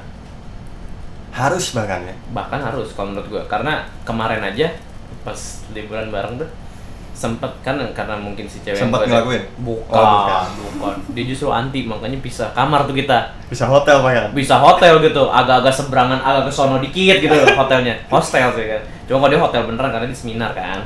[1.32, 2.14] harus bahkan ya?
[2.30, 3.42] Bahkan harus kalau menurut gue.
[3.48, 4.68] Karena kemarin aja
[5.22, 5.38] pas
[5.70, 6.50] liburan bareng tuh
[7.12, 9.42] sempet kan karena mungkin si cewek yang Sempet ngelakuin?
[9.62, 10.44] bukan, Oh, bukan.
[10.74, 10.94] bukan.
[11.14, 13.30] dia justru anti makanya pisah kamar tuh kita.
[13.46, 17.30] Bisa hotel bahkan bisa hotel gitu agak-agak seberangan agak ke sono dikit gitu
[17.60, 17.94] hotelnya.
[18.08, 18.80] Hostel sih kan.
[19.06, 20.82] Cuma kalau dia hotel beneran karena di seminar kan.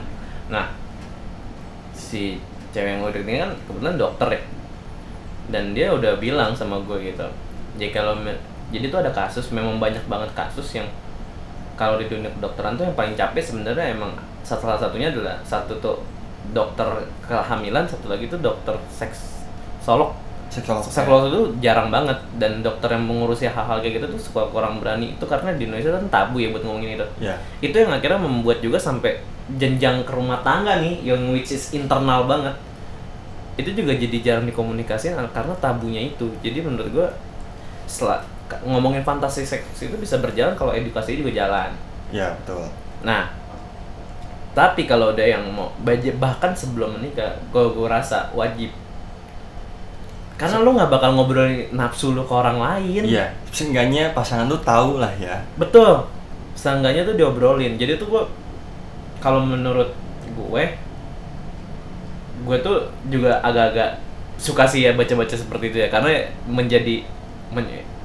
[0.50, 0.66] Nah
[1.92, 2.36] si
[2.70, 4.40] cewek yang gue deketin kan kebetulan dokter ya.
[5.46, 7.26] Dan dia udah bilang sama gue gitu
[7.76, 8.16] jadi kalau
[8.68, 10.88] jadi tuh ada kasus memang banyak banget kasus yang
[11.76, 14.12] kalau di dunia kedokteran tuh yang paling capek sebenarnya emang
[14.42, 16.00] salah satunya adalah satu tuh
[16.50, 16.86] dokter
[17.22, 19.44] kehamilan satu lagi tuh dokter seks
[19.78, 20.16] solok
[20.94, 25.18] Seksual itu jarang banget dan dokter yang mengurusi hal-hal kayak gitu tuh suka kurang berani
[25.18, 27.06] itu karena di Indonesia kan tabu ya buat ngomongin itu.
[27.18, 29.20] ya Itu yang akhirnya membuat juga sampai
[29.58, 32.54] jenjang ke rumah tangga nih yang which is internal banget.
[33.58, 36.30] Itu juga jadi jarang dikomunikasikan karena tabunya itu.
[36.40, 37.10] Jadi menurut
[37.90, 41.70] setelah ka- ngomongin fantasi seks itu bisa berjalan kalau edukasi juga jalan.
[42.14, 42.62] ya betul.
[43.02, 43.26] Nah,
[44.54, 45.74] tapi kalau ada yang mau
[46.16, 48.70] bahkan sebelum menikah, gua, gua rasa wajib.
[50.36, 53.02] Karena lu nggak bakal ngobrolin nafsu lu ke orang lain.
[53.04, 55.40] Iya seenggaknya pasangan lu tahu lah ya.
[55.56, 56.04] Betul.
[56.52, 57.80] Seenggaknya tuh diobrolin.
[57.80, 58.22] Jadi tuh gua
[59.20, 59.90] kalau menurut
[60.36, 60.64] gue
[62.44, 63.96] gue tuh juga agak-agak
[64.36, 65.88] suka sih ya baca-baca seperti itu ya.
[65.88, 67.00] Karena menjadi
[67.48, 67.95] men-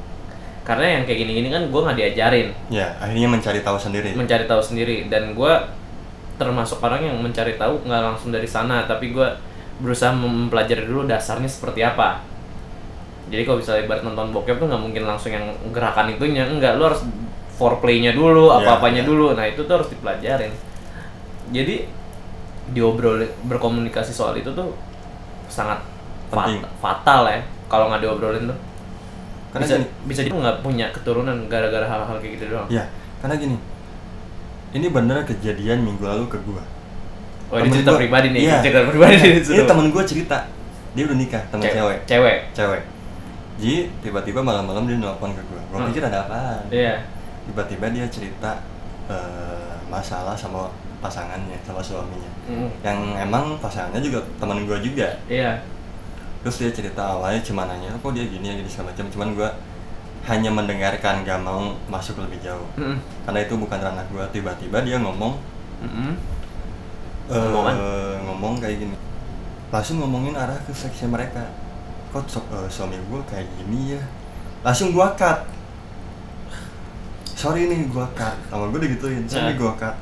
[0.62, 2.48] karena yang kayak gini-gini kan gue nggak diajarin.
[2.70, 4.14] Ya akhirnya mencari tahu sendiri.
[4.14, 5.10] Mencari tahu sendiri.
[5.10, 5.54] Dan gue
[6.38, 9.28] termasuk orang yang mencari tahu nggak langsung dari sana tapi gue
[9.82, 12.22] berusaha mempelajari dulu dasarnya seperti apa.
[13.32, 16.46] Jadi kalau misalnya ibarat nonton bokep tuh nggak mungkin langsung yang gerakan itunya.
[16.46, 17.02] Enggak lu harus
[17.58, 19.08] foreplaynya dulu Ya, apa-apanya ya.
[19.08, 19.34] dulu.
[19.34, 20.54] Nah itu tuh harus dipelajarin.
[21.50, 21.86] Jadi
[22.72, 24.72] diobrol berkomunikasi soal itu tuh
[25.52, 25.82] sangat
[26.32, 28.56] fat- fatal ya kalau nggak diobrolin tuh
[29.52, 32.84] karena bisa gini bisa lu nggak punya keturunan gara-gara hal-hal kayak gitu doang ya
[33.20, 33.58] karena gini
[34.72, 36.64] ini bener kejadian minggu lalu ke gua
[37.52, 38.58] Oh ini Temen cerita gua- pribadi nih, iya.
[38.64, 39.32] cerita pribadi nih.
[39.44, 40.38] ini temen gua cerita
[40.92, 42.38] dia udah nikah temen cewek Cewek.
[42.52, 42.82] cewek
[43.58, 45.88] jadi tiba-tiba malam-malam dia nelfon ke gua gua Hmm.
[45.92, 46.96] pikir ada apaan Iya.
[47.46, 48.56] tiba-tiba dia cerita
[49.06, 52.70] eh, masalah sama pasangannya sama suaminya Mm.
[52.82, 55.60] yang emang pasangannya juga teman gua juga Iya.
[56.42, 58.54] Terus dia cerita awalnya cuma nanya kok dia gini ya?
[58.58, 59.06] Gini segala macam.
[59.10, 59.50] Cuman gua
[60.22, 62.66] hanya mendengarkan gak mau masuk lebih jauh.
[62.78, 62.98] Mm-mm.
[63.26, 64.26] karena itu bukan ranah gua.
[64.30, 65.34] Tiba-tiba dia ngomong
[65.82, 66.14] Mm-mm.
[67.30, 67.76] eh, Ngomongan?
[68.26, 68.98] ngomong kayak gini.
[69.72, 71.42] Langsung ngomongin arah ke seksi mereka.
[72.12, 74.02] Kok su- eh, suami gua kayak gini ya?
[74.62, 75.46] Langsung gua cut.
[77.34, 78.36] Sorry nih gua cut.
[78.50, 79.26] Sama gua digituin.
[79.26, 79.58] Sorry Nah.
[79.58, 79.96] gua cut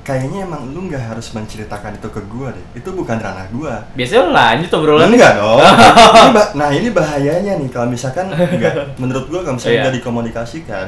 [0.00, 4.20] kayaknya emang lu nggak harus menceritakan itu ke gua deh itu bukan ranah gua Biasanya
[4.22, 5.06] lu lanjut obrolan.
[5.08, 5.60] enggak dong
[6.26, 9.82] Ini nah ini bahayanya nih kalau misalkan enggak menurut gua kalau misalnya Iya.
[9.84, 10.86] nggak dikomunikasikan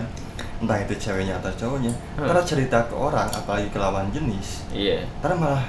[0.59, 2.25] entah itu ceweknya atau cowoknya Hmm.
[2.25, 5.03] karena cerita ke orang apalagi ke lawan jenis Iya.
[5.19, 5.65] karena malah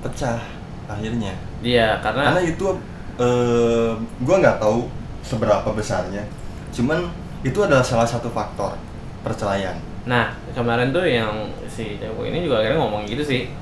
[0.00, 0.38] pecah
[0.86, 2.66] akhirnya Iya, karena karena itu
[3.18, 3.90] eh,
[4.20, 4.86] gua nggak tahu
[5.20, 6.22] seberapa besarnya
[6.70, 8.78] cuman itu adalah salah satu faktor
[9.20, 9.74] perceraian
[10.08, 13.52] nah, kemarin tuh yang si cewek ini juga akhirnya ngomong gitu sih.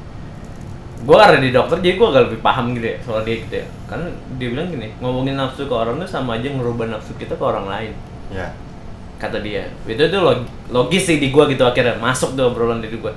[1.02, 3.66] Gua karena di dokter jadi gua agak lebih paham gitu ya soal dia gitu ya.
[3.90, 4.06] Karena
[4.38, 7.66] dia bilang gini, ngomongin nafsu ke orang tuh sama aja ngerubah nafsu kita ke orang
[7.66, 7.92] lain.
[8.30, 8.48] ya
[9.16, 13.00] kata dia itu tuh log- logis sih di gua gitu akhirnya masuk tuh obrolan dari
[13.00, 13.16] gua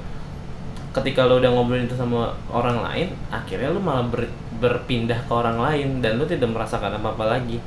[0.95, 4.31] ketika lo udah ngobrolin itu sama orang lain akhirnya lu malah ber-
[4.63, 7.59] berpindah ke orang lain dan lu tidak merasakan apa apa lagi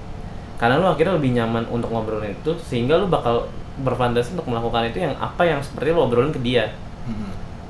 [0.57, 3.47] karena lu akhirnya lebih nyaman untuk ngobrolin itu sehingga lu bakal
[3.79, 6.69] berfantasi untuk melakukan itu yang apa yang seperti lu obrolin ke dia.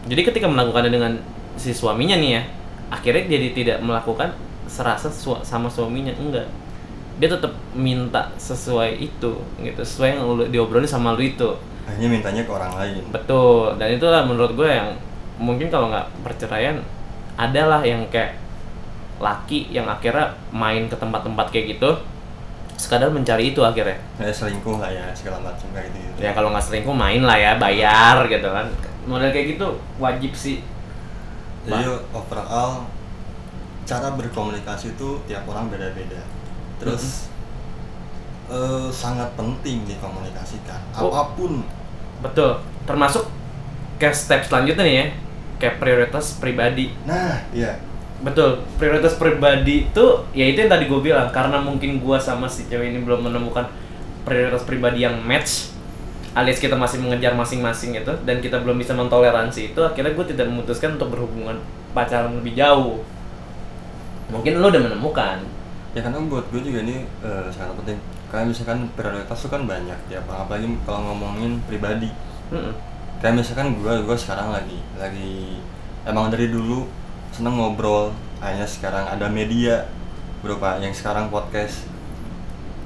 [0.03, 1.13] Jadi ketika melakukannya dengan
[1.55, 2.43] si suaminya nih ya
[2.91, 4.35] akhirnya jadi tidak melakukan
[4.67, 6.45] serasa sua- sama suaminya enggak.
[7.21, 9.31] Dia tetap minta sesuai itu
[9.63, 9.81] gitu.
[9.81, 11.47] Sesuai yang lu diobrolin sama lu itu.
[11.87, 13.03] Akhirnya mintanya ke orang lain.
[13.11, 13.79] Betul.
[13.79, 14.91] Dan itulah menurut gue yang
[15.39, 16.83] mungkin kalau nggak perceraian
[17.39, 18.37] adalah yang kayak
[19.23, 21.91] laki yang akhirnya main ke tempat-tempat kayak gitu
[22.83, 26.65] sekadar mencari itu akhirnya kayak selingkuh lah ya segala macam kayak gitu ya kalau nggak
[26.67, 28.67] selingkuh main lah ya bayar gitu kan
[29.07, 29.67] model kayak gitu
[30.03, 30.59] wajib sih
[31.63, 32.91] Jadi overall
[33.87, 36.19] cara berkomunikasi itu tiap orang beda-beda.
[36.83, 37.31] Terus
[38.51, 40.83] eh, sangat penting dikomunikasikan.
[40.99, 41.15] Oh.
[41.15, 41.63] Apa pun
[42.19, 43.31] betul termasuk
[43.99, 45.07] kayak step selanjutnya nih ya
[45.59, 47.79] kayak prioritas pribadi Nah, iya.
[48.23, 52.71] Betul, prioritas pribadi itu ya itu yang tadi gue bilang karena mungkin gua sama si
[52.71, 53.67] cewek ini belum menemukan
[54.23, 55.75] prioritas pribadi yang match
[56.33, 60.49] alias kita masih mengejar masing-masing itu dan kita belum bisa mentoleransi itu akhirnya gue tidak
[60.49, 61.61] memutuskan untuk berhubungan
[61.93, 63.05] pacaran lebih jauh
[64.33, 65.45] mungkin lo udah menemukan
[65.93, 68.01] Ya karena buat gue juga ini eh, sangat penting.
[68.33, 72.09] Kayak misalkan prioritas itu kan banyak ya, apalagi kalau ngomongin pribadi.
[72.49, 72.73] Mm-mm.
[73.21, 75.61] Kayak misalkan gue, gue sekarang lagi, lagi
[76.09, 76.89] emang dari dulu
[77.43, 78.15] seneng ngobrol.
[78.39, 79.83] Hanya sekarang ada media
[80.47, 81.91] berupa yang sekarang podcast.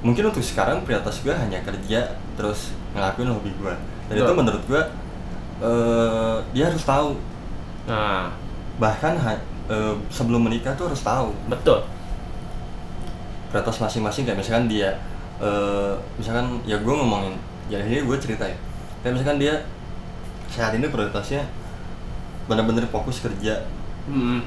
[0.01, 3.73] Mungkin untuk sekarang prioritas gue hanya kerja, terus ngelakuin hobi gue.
[4.09, 4.81] Dan itu menurut gue
[5.61, 7.13] eh, dia harus tahu.
[7.85, 8.33] nah
[8.81, 9.13] Bahkan
[9.69, 11.85] eh, sebelum menikah tuh harus tahu betul
[13.47, 14.91] prioritas masing-masing kayak misalkan dia
[15.39, 17.31] eh misalkan ya gue ngomongin
[17.71, 18.57] ya ini gue cerita ya
[18.99, 19.63] kayak misalkan dia
[20.51, 21.47] saat ini prioritasnya
[22.51, 23.63] benar-benar fokus kerja
[24.07, 24.39] Mm-mm.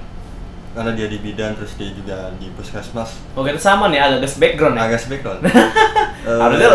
[0.70, 4.35] karena dia di bidan terus dia juga di puskesmas oke itu sama nih agak gas
[4.37, 5.40] background ya agak background
[6.42, 6.70] harusnya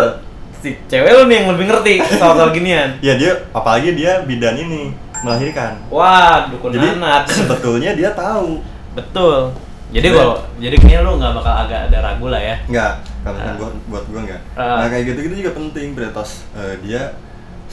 [0.57, 4.91] si cewek lo nih yang lebih ngerti soal-soal ginian ya dia apalagi dia bidan ini
[5.21, 8.61] melahirkan wah dukun jadi anak sebetulnya dia tahu
[8.95, 9.51] Betul.
[9.91, 10.17] Jadi Iya.
[10.17, 12.55] kalau jadi kayaknya lu nggak bakal agak ada ragu lah ya.
[12.65, 13.59] nggak kalau misalkan Ah.
[13.59, 14.75] buat buat gue nggak Ah.
[14.81, 17.01] nah kayak gitu gitu juga penting prioritas eh, dia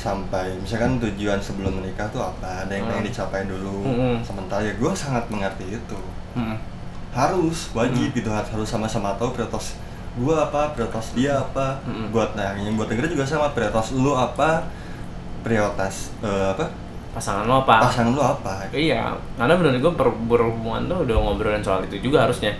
[0.02, 3.08] sampai misalkan tujuan sebelum menikah tuh apa ada yang pengen Hmm.
[3.08, 4.14] dicapai dulu Mm-mm.
[4.20, 5.98] sementara ya gue sangat mengerti itu
[6.32, 6.58] Hmm.
[7.10, 8.16] harus wajib Hmm.
[8.16, 9.78] gitu harus sama-sama tahu prioritas
[10.12, 12.10] gua apa prioritas dia apa Mm-mm.
[12.10, 14.66] buat nah yang buat negara juga sama prioritas lu apa
[15.40, 16.66] prioritas eh, apa
[17.12, 21.60] pasangan lo apa pasangan lu apa Iya, karena menurut gue ber- berhubungan tuh udah ngobrolin
[21.60, 22.56] soal itu juga harusnya.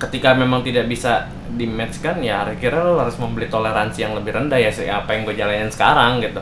[0.00, 4.32] Ketika memang tidak bisa di match kan, ya kira lo harus membeli toleransi yang lebih
[4.32, 6.40] rendah ya, sih apa yang gue jalanin sekarang gitu.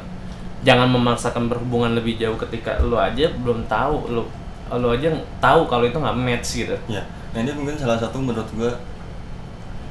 [0.62, 4.22] Jangan memaksakan berhubungan lebih jauh ketika lo aja belum tahu, lo
[4.68, 5.08] lo aja
[5.40, 6.76] tahu kalau itu nggak match gitu.
[6.92, 8.68] ya nah ini mungkin salah satu menurut gua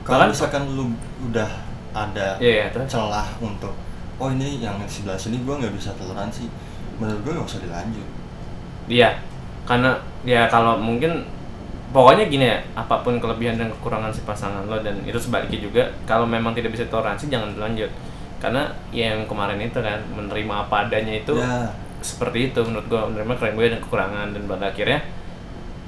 [0.05, 0.93] kalau Bahkan- misalkan lu
[1.25, 1.49] udah
[1.93, 2.85] ada iya, terus.
[2.85, 3.73] celah untuk
[4.17, 6.45] oh ini yang sebelah sini gua nggak bisa toleransi
[6.97, 8.07] menurut gua nggak usah dilanjut
[8.85, 9.17] Iya,
[9.65, 11.25] karena ya kalau mungkin
[11.97, 15.83] pokoknya gini ya, apa pun kelebihan dan kekurangan si pasangan lo dan itu sebaliknya juga,
[16.05, 17.89] kalau memang tidak bisa toleransi jangan dilanjut.
[18.37, 21.73] Karena ya yang kemarin itu kan menerima apa adanya itu ya
[22.05, 25.01] seperti itu menurut gua menerima kelebihan dan kekurangan dan pada akhirnya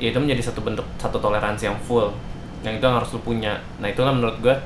[0.02, 2.10] ya itu menjadi satu bentuk satu toleransi yang full
[2.65, 3.62] yang itu yang harus lo punya.
[3.78, 4.58] Nah itulah menurut gua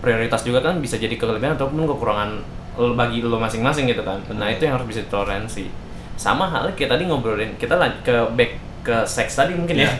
[0.00, 2.40] prioritas juga kan bisa jadi kelebihan ataupun kekurangan
[2.80, 4.16] lo bagi lo masing-masing gitu kan.
[4.32, 5.68] Nah itu yang harus bisa ditoleransi.
[6.16, 9.92] Sama halnya kayak tadi ngobrolin kita lanjut ke back ke seks tadi mungkin ya.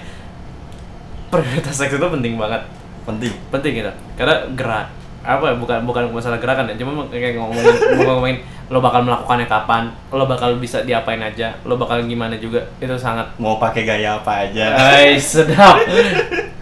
[1.42, 2.62] Prioritas seks itu penting banget.
[3.03, 3.92] penting Penting gitu.
[4.16, 4.87] Karena gerak
[5.27, 7.66] apa ya, bukan bukan masalah gerakan ya cuma kayak ngomongin
[7.99, 8.37] ngomongin
[8.70, 13.27] lo bakal melakukannya kapan lo bakal bisa diapain aja lo bakal gimana juga itu sangat
[13.35, 15.83] mau pakai gaya apa aja Ay, sedap.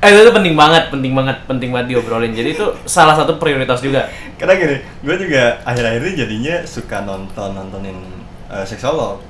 [0.00, 2.32] Eh, itu penting banget, penting banget, penting banget diobrolin.
[2.32, 4.08] Jadi itu salah satu prioritas juga.
[4.40, 8.00] karena gini gue juga akhir-akhir ini jadinya suka nonton nontonin
[8.48, 9.20] uh, seksolog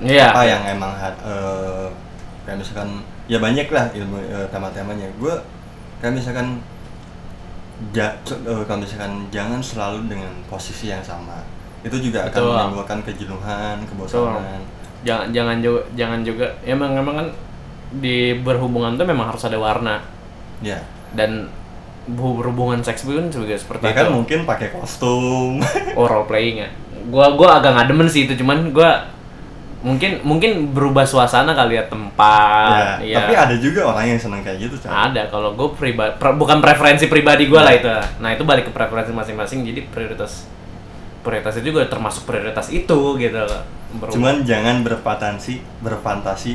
[0.00, 0.32] Iya.
[0.32, 1.86] apa yang emang eh,
[2.48, 5.06] kayak misalkan ya banyak lah ilmu eh, tema-temanya.
[5.22, 5.30] Gue
[6.02, 6.58] kayak misalkan
[7.94, 11.38] ja, eh, kalau misalkan jangan selalu dengan posisi yang sama.
[11.86, 12.52] Itu juga akan Betul.
[12.52, 14.60] menimbulkan kejenuhan kebosanan.
[15.06, 17.28] Jangan jangan juga jangan juga ya emang emang kan
[18.02, 20.02] di berhubungan tuh memang harus ada warna.
[20.60, 20.82] Ya.
[21.16, 21.48] Dan
[22.04, 24.12] bu- berhubungan seks pun juga seperti bahkan itu.
[24.12, 25.62] mungkin pakai kostum.
[25.96, 26.68] Oh, role playing ya.
[27.08, 29.08] Gua gua agak nggak demen sih itu cuman gua
[29.80, 33.00] mungkin mungkin berubah suasana kali ya tempat.
[33.00, 33.16] ya, iya.
[33.24, 34.92] tapi ada juga orang yang seneng kayak gitu Chan.
[34.92, 37.88] Ada kalau gue pribadi bukan preferensi pribadi gue lah itu.
[38.20, 39.64] Nah itu balik ke preferensi masing-masing.
[39.64, 40.44] Jadi prioritas
[41.24, 43.40] prioritas itu juga termasuk prioritas itu gitu.
[43.96, 46.52] Berhubung- cuman jangan berfantasi berfantasi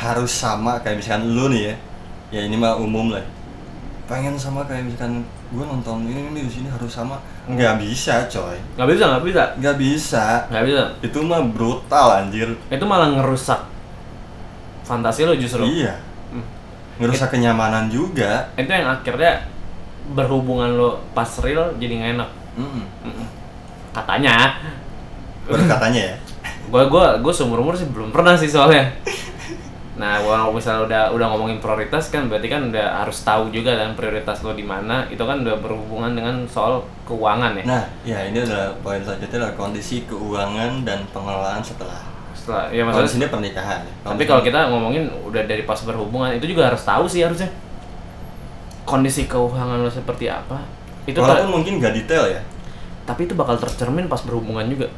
[0.00, 1.74] harus sama kayak misalkan lu nih ya
[2.30, 3.26] ya ini mah umum lah
[4.08, 8.54] pengen sama kayak misalkan gue nonton ini ini di sini harus sama nggak bisa coy
[8.78, 10.82] nggak bisa nggak bisa nggak bisa nggak bisa.
[11.02, 13.58] itu mah brutal anjir Itu malah ngerusak
[14.82, 15.62] fantasi lo justru.
[15.64, 15.98] iya
[16.30, 16.46] Hmm.
[16.96, 19.42] ngerusak kenyamanan juga Itu yang akhirnya
[20.10, 22.30] berhubungan lo pas real jadi nggak enak.
[22.54, 22.84] Mm-mm.
[23.02, 23.26] Mm-mm.
[23.90, 24.54] Katanya.
[25.42, 26.16] baru katanya ya
[26.70, 28.86] gue gua gue seumur umur sih belum pernah sih soalnya
[30.00, 33.92] nah kalau misalnya udah udah ngomongin prioritas kan berarti kan udah harus tahu juga kan
[33.92, 35.04] prioritas lo di mana.
[35.12, 37.64] Itu kan udah berhubungan dengan soal keuangan ya.
[37.68, 42.00] Nah ya ini adalah poin selanjutnya adalah kondisi keuangan dan pengelolaan setelah.
[42.32, 43.84] Setelah ya maksudnya sini pernikahan.
[43.84, 43.92] Ya.
[44.08, 47.52] tapi kalau kita ngomongin udah dari pas berhubungan itu juga harus tahu sih harusnya.
[48.88, 52.40] Kondisi keuangan lo seperti apa itu walaupun mungkin nggak detail ya.
[53.04, 54.88] Tapi itu bakal tercermin pas berhubungan juga.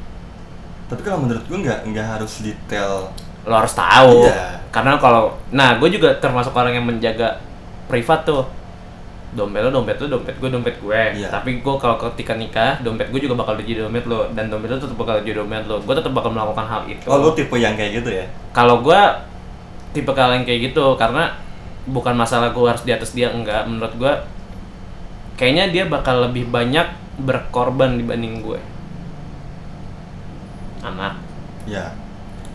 [0.90, 3.08] Tapi kalau menurut gue nggak nggak harus detail
[3.46, 4.26] lo harus tahu.
[4.26, 4.60] Iya.
[4.72, 7.38] karena kalau nah gue juga termasuk orang yang menjaga
[7.90, 8.44] privat tuh.
[9.32, 11.02] Dompet lo dompet lo dompet gue dompet gue.
[11.16, 11.28] Iya.
[11.32, 14.28] tapi gue kalau ketika nikah dompet gue juga bakal jadi dompet lo.
[14.32, 15.76] Dan dompet lo tetap bakal jadi dompet lo.
[15.84, 17.04] Gue tetap bakal melakukan hal itu.
[17.08, 18.24] Oh lu tipe yang kayak gitu ya?
[18.56, 19.00] Kalau gue
[19.92, 21.36] tipe kalian kayak gitu karena
[21.84, 23.68] bukan masalah gue harus di atas dia enggak.
[23.68, 24.12] Menurut gue
[25.36, 26.88] kayaknya dia bakal lebih banyak
[27.20, 28.60] berkorban dibanding gue.
[30.80, 31.20] Anak.
[31.68, 31.92] Ya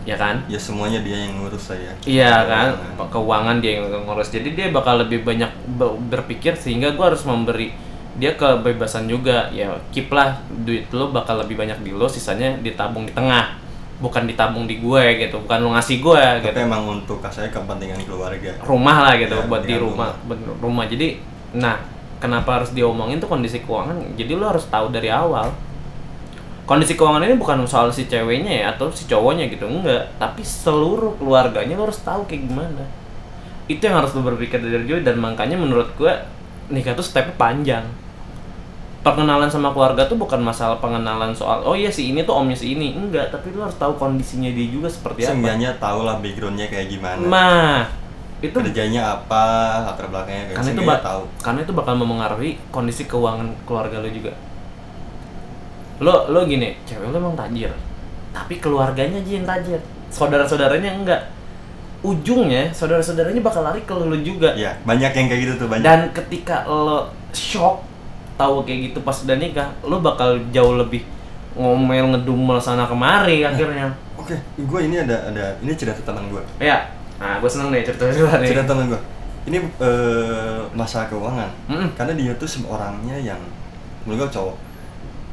[0.08, 2.67] ya kan ya semuanya dia yang ngurus saya Iya kan,
[3.12, 4.32] keuangan dia yang ngurus.
[4.32, 7.76] Jadi dia bakal lebih banyak be- berpikir sehingga gua harus memberi
[8.15, 9.52] dia kebebasan juga.
[9.52, 13.60] Ya keep lah duit lo bakal lebih banyak di lo, sisanya ditabung di tengah.
[13.98, 16.70] Bukan ditabung di gue gitu, bukan lo ngasih gue tapi gitu.
[16.70, 20.86] emang untuk saya kepentingan keluarga Rumah lah gitu, Ya, buat di rumah, bener, rumah.
[20.86, 21.17] Jadi,
[21.58, 21.82] nah
[22.22, 23.98] kenapa harus diomongin tuh kondisi keuangan?
[24.13, 25.50] Jadi lo harus tahu dari awal.
[26.67, 30.03] Kondisi keuangan ini bukan soal si ceweknya ya atau si cowoknya gitu, enggak.
[30.19, 32.84] Tapi seluruh keluarganya lo harus tahu kayak gimana.
[33.65, 36.12] Itu yang harus lo berpikir dari dulu dan makanya menurut gue
[36.67, 37.88] nikah tuh stepnya panjang.
[38.99, 42.75] Perkenalan sama keluarga tuh bukan masalah pengenalan soal oh iya si ini tuh omnya si
[42.75, 43.32] ini, enggak.
[43.32, 45.32] Tapi lo harus tahu kondisinya dia juga seperti apa.
[45.32, 47.88] seenggaknya tau lah backgroundnya kayak gimana Nah,
[48.38, 49.43] itu kerjanya apa
[49.88, 54.12] latar belakangnya kayak karena itu ba- tahu karena itu bakal memengaruhi kondisi keuangan keluarga lo
[54.12, 54.36] juga
[55.99, 57.71] lo lo gini cewek lo emang tajir
[58.29, 61.21] tapi keluarganya aja yang tajir saudara saudaranya enggak
[61.99, 65.81] ujungnya saudara-saudaranya bakal lari ke lu juga Iya, banyak yang kayak gitu tuh banyak.
[65.81, 67.81] dan ketika lo shock
[68.38, 71.01] tahu kayak gitu pas udah nikah lo bakal jauh lebih
[71.57, 76.43] ngomel ngedumel sana kemari akhirnya Oke, gue ini ada ada ini cerita teman gue.
[76.60, 76.86] ya
[77.17, 79.01] nah gue seneng deh cerita-cerita nih Cerita teman gue.
[79.47, 81.47] Ini eh, masalah keuangan.
[81.65, 81.89] Mm-mm.
[81.95, 83.39] Karena dia tuh orangnya yang
[84.03, 84.55] menurut gue cowok.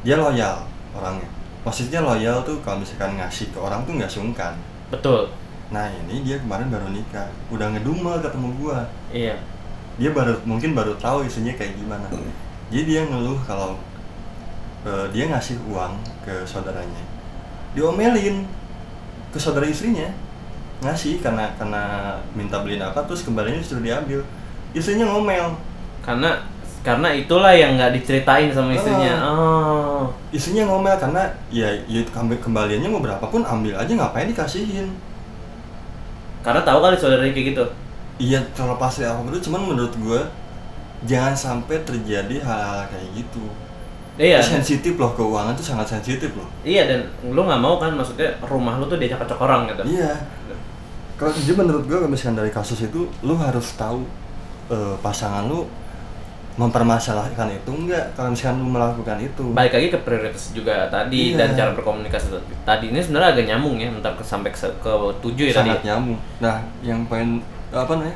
[0.05, 0.61] Dia loyal
[0.93, 1.27] orangnya.
[1.65, 4.53] Maksudnya loyal tuh kalau misalkan ngasih ke orang tuh nggak sungkan.
[4.93, 5.25] betul
[5.73, 8.85] Nah ini dia kemarin baru nikah, udah ngedumel ketemu gua.
[9.09, 9.33] iya
[9.97, 12.05] Dia baru mungkin baru tahu isinya kayak gimana.
[12.69, 13.73] Jadi dia ngeluh kalau
[14.85, 17.01] eh, dia ngasih uang ke saudaranya,
[17.73, 18.45] diomelin
[19.33, 20.07] ke saudara istrinya
[20.79, 24.21] ngasih karena karena minta beliin apa terus kembalinya disuruh diambil
[24.75, 25.55] istrinya ngomel
[26.03, 26.43] karena
[26.85, 29.17] karena itulah yang nggak diceritain sama istrinya.
[29.25, 30.05] Oh.
[30.29, 34.93] Istrinya ngomel karena ya, ya kembaliannya mau berapapun ambil aja ngapain dikasihin?
[36.45, 37.65] Karena tahu kali saudaranya kayak gitu.
[38.21, 40.21] Iya terlepas dari apa pun itu cuman menurut gua
[41.09, 43.43] jangan sampai terjadi hal-hal kayak gitu.
[44.21, 44.45] Iya.
[44.45, 46.45] Itu sensitif loh keuangan tuh sangat sensitif loh.
[46.61, 46.99] Iya dan
[47.33, 49.97] lu nggak mau kan maksudnya rumah lu tuh diajak kocok orang gitu.
[49.97, 50.21] Iya.
[51.17, 54.05] Kalau jadi menurut gua kalau misalkan dari kasus itu lu harus tahu
[54.69, 55.65] eh, pasangan lu
[56.55, 59.43] mempermasalahkan itu enggak kalau misalkan lu melakukan itu.
[59.51, 61.43] Balik lagi ke prioritas juga tadi Iya.
[61.43, 62.31] dan cara berkomunikasi
[62.63, 62.95] tadi.
[62.95, 66.19] ini sebenarnya agak nyambung ya ntar ke sampai ke, ke tujuh ya sangat tadi nyambung.
[66.39, 67.43] Nah yang poin
[67.75, 68.15] apa namanya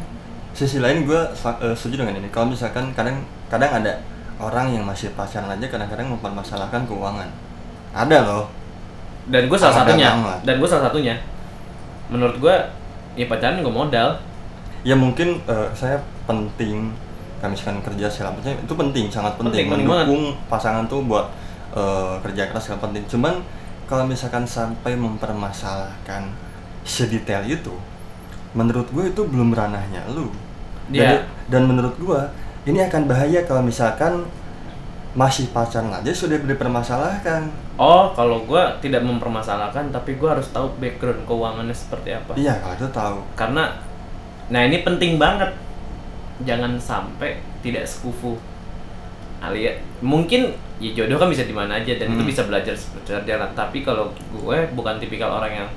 [0.55, 1.19] sisi lain gue
[1.75, 2.31] setuju dengan ini.
[2.31, 3.19] Kalau misalkan kadang
[3.51, 3.99] kadang ada
[4.39, 7.27] orang yang masih pacaran aja kadang-kadang mempermasalahkan keuangan.
[7.91, 8.47] Ada loh.
[9.27, 10.15] Dan gue salah satunya.
[10.15, 10.39] banget.
[10.47, 11.15] dan gue salah satunya.
[12.07, 12.55] Menurut gue
[13.19, 14.15] ya pacaran gue modal.
[14.87, 16.95] Ya mungkin eh, saya penting
[17.39, 21.31] kami misalkan kerja segala macam itu penting sangat penting, Penting, mendukung pasangan tuh buat
[21.73, 23.03] eh, kerja keras segala penting.
[23.07, 23.39] Cuman
[23.89, 26.29] kalau misalkan sampai mempermasalahkan
[26.85, 27.73] sedetail itu
[28.53, 30.29] menurut gue itu belum ranahnya lu.
[30.89, 31.21] Dan,
[31.53, 32.21] dan menurut gue
[32.65, 34.25] ini akan bahaya kalau misalkan
[35.17, 37.49] masih pacaran aja sudah dipermasalahkan.
[37.81, 42.37] Oh kalau gue tidak mempermasalahkan tapi gue harus tahu background keuangannya seperti apa.
[42.37, 43.17] Iya kalau itu tahu.
[43.33, 43.73] Karena
[44.49, 45.53] nah ini penting banget
[46.43, 48.39] jangan sampai tidak sekufu.
[49.39, 49.71] Alia
[50.03, 50.51] mungkin
[50.83, 52.31] ya jodoh kan bisa di mana aja dan itu Hmm.
[52.31, 53.47] bisa belajar secara jalan.
[53.55, 55.69] Tapi kalau gue bukan tipikal orang yang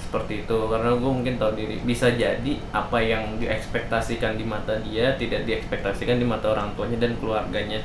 [0.00, 1.76] seperti itu karena gue mungkin tahu diri.
[1.84, 7.12] Bisa jadi apa yang diekspektasikan di mata dia tidak diekspektasikan di mata orang tuanya dan
[7.20, 7.80] keluarganya.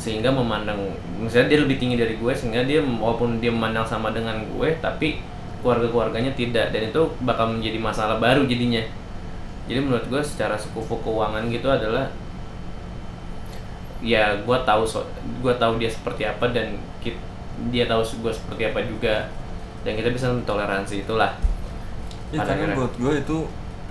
[0.00, 0.80] Sehingga memandang
[1.14, 5.22] misalnya dia lebih tinggi dari gue sehingga dia walaupun dia memandang sama dengan gue tapi
[5.62, 6.74] keluarga keluarganya tidak.
[6.74, 8.82] Dan itu bakal menjadi masalah baru jadinya
[9.70, 12.10] jadi menurut gue secara sekufu keuangan gitu adalah
[14.02, 15.06] ya gue tahu so,
[15.38, 17.22] gue tahu dia seperti apa dan kit-
[17.70, 19.30] dia tahu gue seperti apa juga.
[19.86, 21.38] Dan kita bisa mentoleransi itulah.
[22.34, 23.36] Ya karena buat gue itu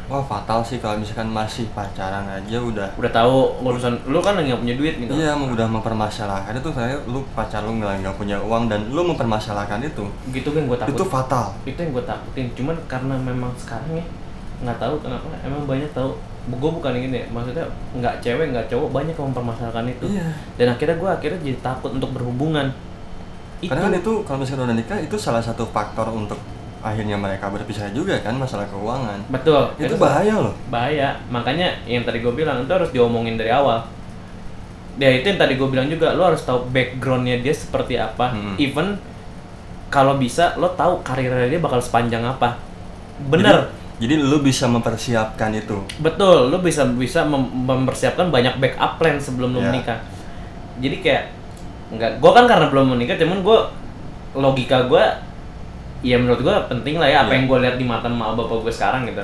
[0.10, 4.60] wah fatal sih kalau misalkan masih pacaran aja udah udah tahu urusan lu kan nggak
[4.60, 5.12] punya duit gitu.
[5.16, 9.80] Iya, udah mempermasalahkan itu saya lu pacar lu nggak nggak punya uang dan lu mempermasalahkan
[9.86, 10.04] itu.
[10.34, 11.46] Gitu kan gue takut itu fatal.
[11.64, 12.48] itu yang gue takutin.
[12.58, 14.06] Cuman karena memang sekarang ya
[14.60, 16.12] nggak tahu kenapa emang banyak tahu.
[16.50, 20.06] Gue bukan ini ya maksudnya nggak cewek nggak cowok banyak yang mempermasalahkan itu.
[20.10, 20.28] Iya.
[20.58, 22.74] dan akhirnya gue akhirnya jadi takut untuk berhubungan.
[23.60, 26.40] Itu Karena kan itu kalau misalkan udah nikah itu salah satu faktor untuk
[26.80, 29.20] akhirnya mereka berpisah juga kan masalah keuangan.
[29.28, 29.68] betul.
[29.76, 30.56] Itu bahaya loh.
[30.72, 31.20] bahaya.
[31.28, 33.84] Makanya yang tadi gue bilang itu harus diomongin dari awal.
[34.96, 38.32] Ya itu yang tadi gue bilang juga lo harus tahu backgroundnya dia seperti apa.
[38.32, 38.56] Hmm.
[38.56, 38.96] even
[39.90, 42.56] kalau bisa lo tahu karirnya dia bakal sepanjang apa.
[43.28, 43.68] Bener.
[43.68, 45.76] Jadi, jadi lu bisa mempersiapkan itu.
[46.00, 49.68] betul lo bisa bisa mem- mempersiapkan banyak backup plan sebelum lo Ya.
[49.70, 50.00] menikah
[50.78, 51.24] jadi kayak
[51.90, 53.58] nggak gue kan karena belum menikah cuman gue
[54.34, 55.04] logika gue
[56.02, 57.36] ya menurut gue penting lah ya apa Ya.
[57.36, 59.20] yang gue lihat di mata mama bapak gue sekarang gitu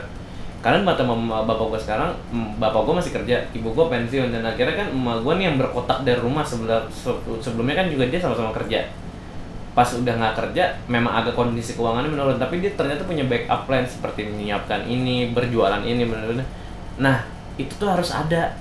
[0.60, 2.10] karena mata mama bapak gue sekarang
[2.58, 6.02] bapak gue masih kerja ibu gue pensiun dan akhirnya kan emak gue nih yang berkotak
[6.02, 6.84] dari rumah sebelum
[7.38, 8.82] sebelumnya kan juga dia sama-sama kerja
[9.76, 13.84] pas udah nggak kerja memang agak kondisi keuangannya menurun tapi dia ternyata punya backup plan
[13.84, 16.48] seperti menyiapkan ini berjualan ini bener-bener.
[16.96, 17.28] Nah
[17.60, 18.56] itu tuh harus ada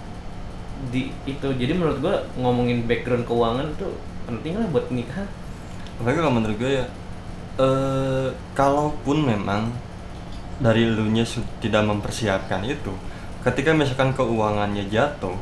[0.90, 1.48] di itu.
[1.54, 3.94] Jadi menurut gua ngomongin background keuangan tuh
[4.26, 5.28] penting lah buat nikah.
[6.02, 6.86] Apalagi kalau menurut gue ya,
[7.62, 9.70] eh kalaupun memang
[10.58, 12.90] dari elunya su- tidak mempersiapkan itu,
[13.46, 15.38] ketika misalkan keuangannya jatuh,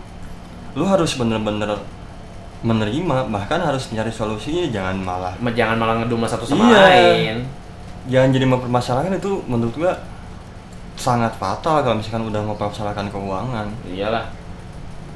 [0.76, 1.80] lu harus bener-bener
[2.62, 6.78] menerima, bahkan harus nyari solusinya, jangan malah Ma- jangan malah ngedumel satu sama Iya.
[6.80, 7.36] lain
[8.04, 9.94] jangan jadi mempermasalahkan itu menurut gua
[10.94, 13.66] sangat fatal kalau misalkan udah mempermasalahkan keuangan.
[13.84, 14.26] iyalah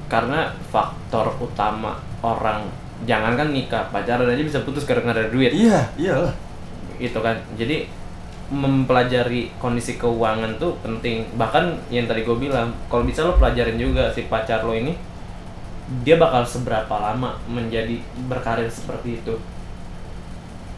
[0.06, 2.62] karena faktor utama orang
[3.02, 6.30] jangankan nikah pacaran aja bisa putus gara-gara duit Iya, iyalah.
[6.96, 7.86] itu kan jadi
[8.46, 14.06] mempelajari kondisi keuangan tuh penting bahkan yang tadi gue bilang kalau bisa lo pelajarin juga
[14.08, 14.94] si pacar lo ini
[16.02, 19.34] dia bakal seberapa lama menjadi berkarir seperti itu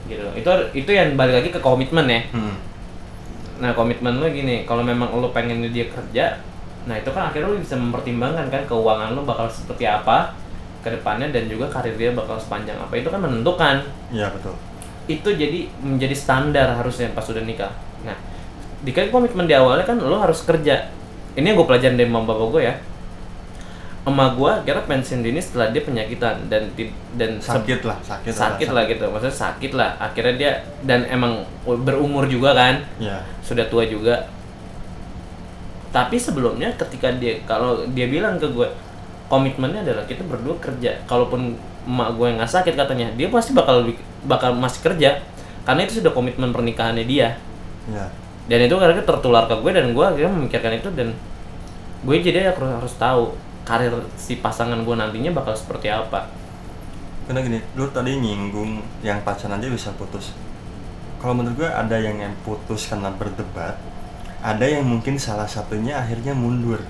[0.07, 2.57] gitu itu itu yang balik lagi ke komitmen ya Hmm.
[3.59, 6.41] nah komitmen lo gini kalau memang lo pengen dia kerja
[6.85, 10.33] nah itu kan akhirnya lo bisa mempertimbangkan kan keuangan lo bakal seperti apa
[10.79, 14.55] ke depannya dan juga karir dia bakal sepanjang apa itu kan menentukan Iya betul.
[15.09, 17.73] itu jadi menjadi standar harusnya pas sudah nikah.
[18.05, 18.13] Nah,
[18.85, 20.85] di kan komitmen di awalnya kan lo harus kerja.
[21.33, 22.75] Ini yang gue pelajarin dari mama bapak gue ya.
[24.09, 26.73] Emak gue kira pensiun dini setelah dia penyakitan dan
[27.15, 28.33] dan Sakit lah, sakit.
[28.33, 29.05] sakit lah gitu.
[29.05, 30.01] Maksudnya sakit lah.
[30.01, 30.53] Akhirnya dia
[30.83, 33.21] dan emang berumur juga kan, Iya.
[33.45, 34.25] sudah tua juga.
[35.89, 38.69] Tapi sebelumnya ketika dia kalau dia bilang ke gue
[39.29, 40.97] komitmennya adalah kita berdua kerja.
[41.05, 41.53] Kalaupun
[41.85, 43.85] emak gue nggak sakit katanya, dia pasti bakal
[44.25, 45.21] bakal masih kerja
[45.65, 47.37] karena itu sudah komitmen pernikahannya dia.
[47.89, 48.09] Iya.
[48.49, 51.13] Dan itu karena tertular ke gue dan gue akhirnya memikirkan itu dan
[52.01, 53.25] gue jadi harus harus tahu
[53.69, 56.33] karir si pasangan gue nantinya bakal seperti apa.
[57.29, 60.33] Karena gini, lu tadi nyinggung yang pacaran aja bisa putus.
[61.21, 63.77] Kalau menurut gue ada yang yang putus karena berdebat,
[64.41, 66.81] ada yang mungkin salah satunya akhirnya mundur.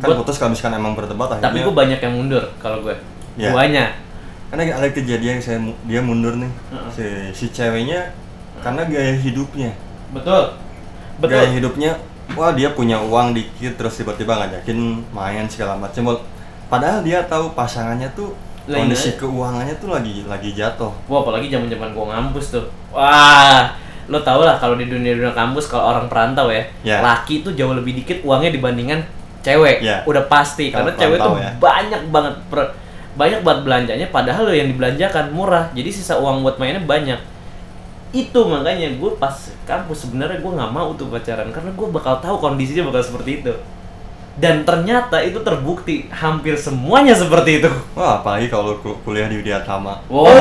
[0.00, 1.52] Kan Gua- putus kalau misalkan emang berdebat akhirnya.
[1.52, 2.96] Tapi gue banyak yang mundur kalau gue.
[3.36, 3.52] Ya.
[3.52, 3.92] Guanya.
[4.48, 6.90] Karena ada kejadian saya dia mundur nih, Heeh.
[6.90, 7.06] si
[7.36, 8.10] si ceweknya
[8.64, 9.70] karena gaya hidupnya.
[10.10, 10.58] Betul.
[11.20, 11.54] Gaya Betul.
[11.60, 11.90] hidupnya,
[12.34, 14.78] wah dia punya uang dikit terus tiba-tiba ngajakin
[15.10, 16.18] main segala macam.
[16.70, 18.30] Padahal dia tahu pasangannya tuh
[18.70, 20.92] Lain kondisi keuangannya tuh lagi lagi jatuh.
[21.10, 22.64] Wah, apalagi zaman-zaman gua ngampus tuh.
[22.94, 23.74] Wah,
[24.06, 27.02] lo tau lah kalau di dunia-dunia kampus kalau orang perantau ya, Ya.
[27.02, 29.02] laki tuh jauh lebih dikit uangnya dibandingkan
[29.42, 29.82] cewek.
[29.82, 30.06] Ya.
[30.06, 31.50] Udah pasti Kalau karena cewek tuh ya.
[31.58, 32.72] banyak banget per-
[33.10, 35.66] banyak banget belanjanya padahal lo yang dibelanjakan murah.
[35.74, 37.18] Jadi sisa uang buat mainnya banyak.
[38.10, 42.36] Itu makanya gue pas kampus sebenarnya gue nggak mau tuh pacaran karena gue bakal tahu
[42.38, 43.54] kondisinya bakal seperti itu.
[44.40, 47.70] Dan ternyata itu terbukti hampir semuanya seperti itu.
[47.92, 50.00] Wah, apalagi kalau ku- kuliah di Widya Tama.
[50.10, 50.26] Wow.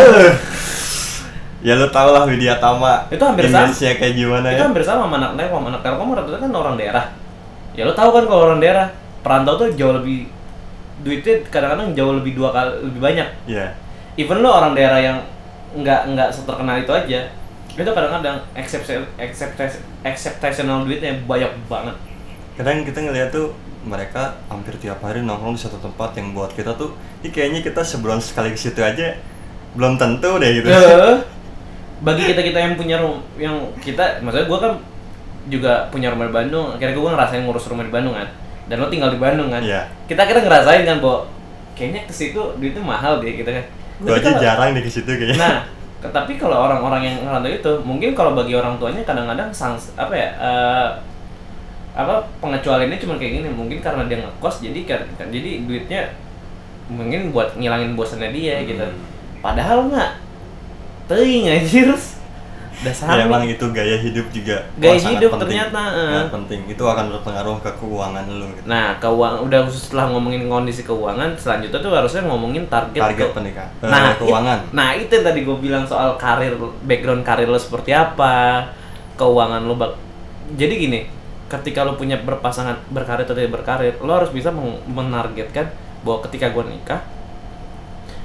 [1.60, 3.04] Ya lu tau lah Widya Tama.
[3.12, 3.68] Itu hampir sama.
[3.68, 4.72] kayak gimana itu ya.
[4.72, 7.06] hampir sama sama anak telkom anak telkom rata-rata kan orang daerah
[7.76, 8.88] ya lo tahu kan kalau orang daerah
[9.20, 10.32] perantau tuh jauh lebih
[11.04, 13.76] duitnya kadang-kadang jauh lebih dua kali lebih banyak Iya.
[14.16, 15.18] even lo orang daerah yang
[15.76, 17.20] nggak nggak terkenal itu aja
[17.80, 18.86] itu kadang-kadang accept
[20.04, 21.96] acceptational duitnya banyak banget
[22.54, 26.76] Kadang kita ngeliat tuh mereka hampir tiap hari nongkrong di satu tempat yang buat kita
[26.76, 26.92] tuh,
[27.24, 29.16] ini kayaknya kita sebulan sekali ke situ aja
[29.72, 30.68] belum tentu deh gitu.
[32.06, 34.74] Bagi kita kita yang punya rum yang kita maksudnya gue kan
[35.48, 38.28] juga punya rumah di Bandung akhirnya gue ngerasain ngurus rumah di Bandung kan
[38.68, 39.88] dan lo tinggal di Bandung kan Iya.
[40.06, 41.24] kita akhirnya ngerasain kan bahwa
[41.74, 43.64] kayaknya ke situ duitnya mahal deh gitu kan
[44.00, 45.40] Gue aja jarang deh ke situ kayaknya.
[45.40, 45.56] nah
[46.00, 50.30] tapi kalau orang-orang yang ngerantau itu mungkin kalau bagi orang tuanya kadang-kadang sang apa ya
[50.40, 50.90] eh,
[51.92, 53.50] apa pengecualiannya cuma kayak gini.
[53.52, 56.16] Mungkin karena dia ngekos jadi kan jadi duitnya
[56.90, 58.82] mungkin buat ngilangin bosannya dia gitu.
[58.82, 59.06] Hmm.
[59.40, 60.12] padahal nggak
[61.06, 61.94] teuing anjir
[62.80, 65.44] dasar ya emang itu gaya hidup juga Gaya wah, sangat hidup penting.
[65.52, 65.82] ternyata.
[65.92, 68.66] Sangat penting itu akan berpengaruh ke keuangan lu gitu.
[68.66, 73.72] nah keuangan udah setelah ngomongin kondisi keuangan selanjutnya tuh harusnya ngomongin target target ke- pernikahan
[73.78, 77.58] eh, nah it- keuangan nah itu yang tadi gue bilang soal karir background karir lo
[77.58, 78.64] seperti apa
[79.14, 79.92] keuangan lo bak
[80.56, 81.00] jadi gini
[81.46, 84.56] ketika lo punya berpasangan berkarir atau tidak berkarir lo harus bisa
[84.88, 85.68] menargetkan
[86.00, 87.04] bahwa ketika gue nikah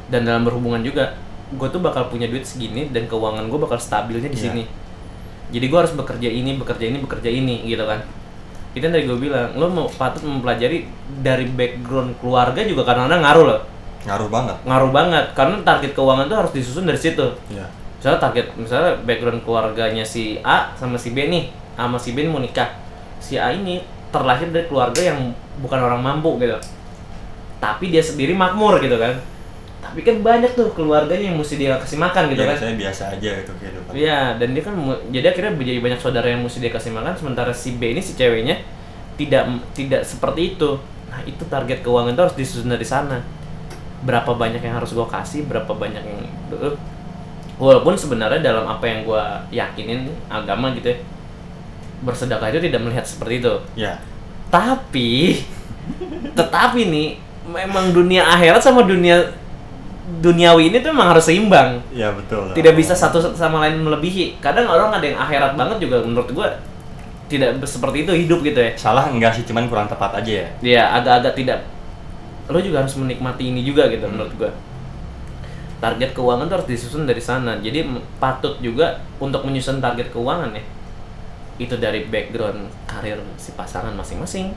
[0.06, 1.16] dan dalam berhubungan juga
[1.54, 4.44] gue tuh bakal punya duit segini dan keuangan gue bakal stabilnya di Iya.
[4.50, 4.62] sini.
[5.52, 8.02] Jadi gue harus bekerja ini bekerja ini bekerja ini gitu kan.
[8.74, 10.90] Itu yang tadi gue bilang lo mau patut mempelajari
[11.22, 13.60] dari background keluarga juga kadang-kadang ngaruh loh.
[14.04, 14.56] Ngaruh banget.
[14.66, 17.26] Ngaruh banget karena target keuangan tuh harus disusun dari situ.
[17.48, 17.66] Ya
[18.04, 22.20] misalnya target misalnya background keluarganya si A sama si B nih A sama si B
[22.28, 22.68] mau nikah.
[23.16, 23.80] Si A ini
[24.12, 26.58] terlahir dari keluarga yang bukan orang mampu gitu.
[27.58, 29.16] Tapi dia sendiri makmur gitu kan
[29.84, 33.02] tapi kan banyak tuh keluarganya yang mesti dia kasih makan gitu ya, kan saya biasa
[33.12, 34.74] aja gitu kehidupan Iya, dan dia kan
[35.12, 38.16] jadi akhirnya menjadi banyak saudara yang mesti dia kasih makan sementara si B ini si
[38.16, 38.64] ceweknya
[39.20, 40.80] tidak tidak seperti itu.
[41.06, 43.22] Nah, itu target keuangan itu harus disusun dari sana.
[44.02, 46.18] Berapa banyak yang harus gua kasih, berapa banyak yang
[46.50, 46.74] Eh,
[47.54, 50.98] walaupun sebenarnya dalam apa yang gua yakinin agama gitu ya.
[52.02, 53.54] Bersedekah itu tidak melihat seperti itu.
[53.78, 53.96] ya
[54.50, 55.40] Tapi
[56.34, 57.08] tetapi nih
[57.46, 59.20] memang dunia akhirat sama dunia
[60.04, 61.80] duniawi ini tuh memang harus seimbang.
[61.90, 62.52] Ya betul.
[62.52, 64.36] Tidak bisa satu sama lain melebihi.
[64.44, 66.48] Kadang orang ada yang akhirat banget juga menurut gua
[67.24, 68.72] tidak seperti itu hidup gitu ya.
[68.76, 70.46] Salah enggak sih cuman kurang tepat aja ya?
[70.60, 71.60] Ya agak-agak tidak.
[72.52, 74.52] Lo juga harus menikmati ini juga gitu menurut gua.
[75.80, 77.56] Target keuangan tuh harus disusun dari sana.
[77.60, 77.88] Jadi
[78.20, 80.64] patut juga untuk menyusun target keuangan ya.
[81.56, 84.52] Itu dari background karir si pasangan masing-masing.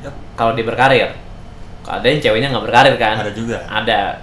[0.00, 0.16] Yap.
[0.32, 1.12] kalau dia berkarir
[1.84, 3.16] ada yang ceweknya nggak berkarir kan?
[3.24, 3.58] Ada juga.
[3.66, 4.20] ada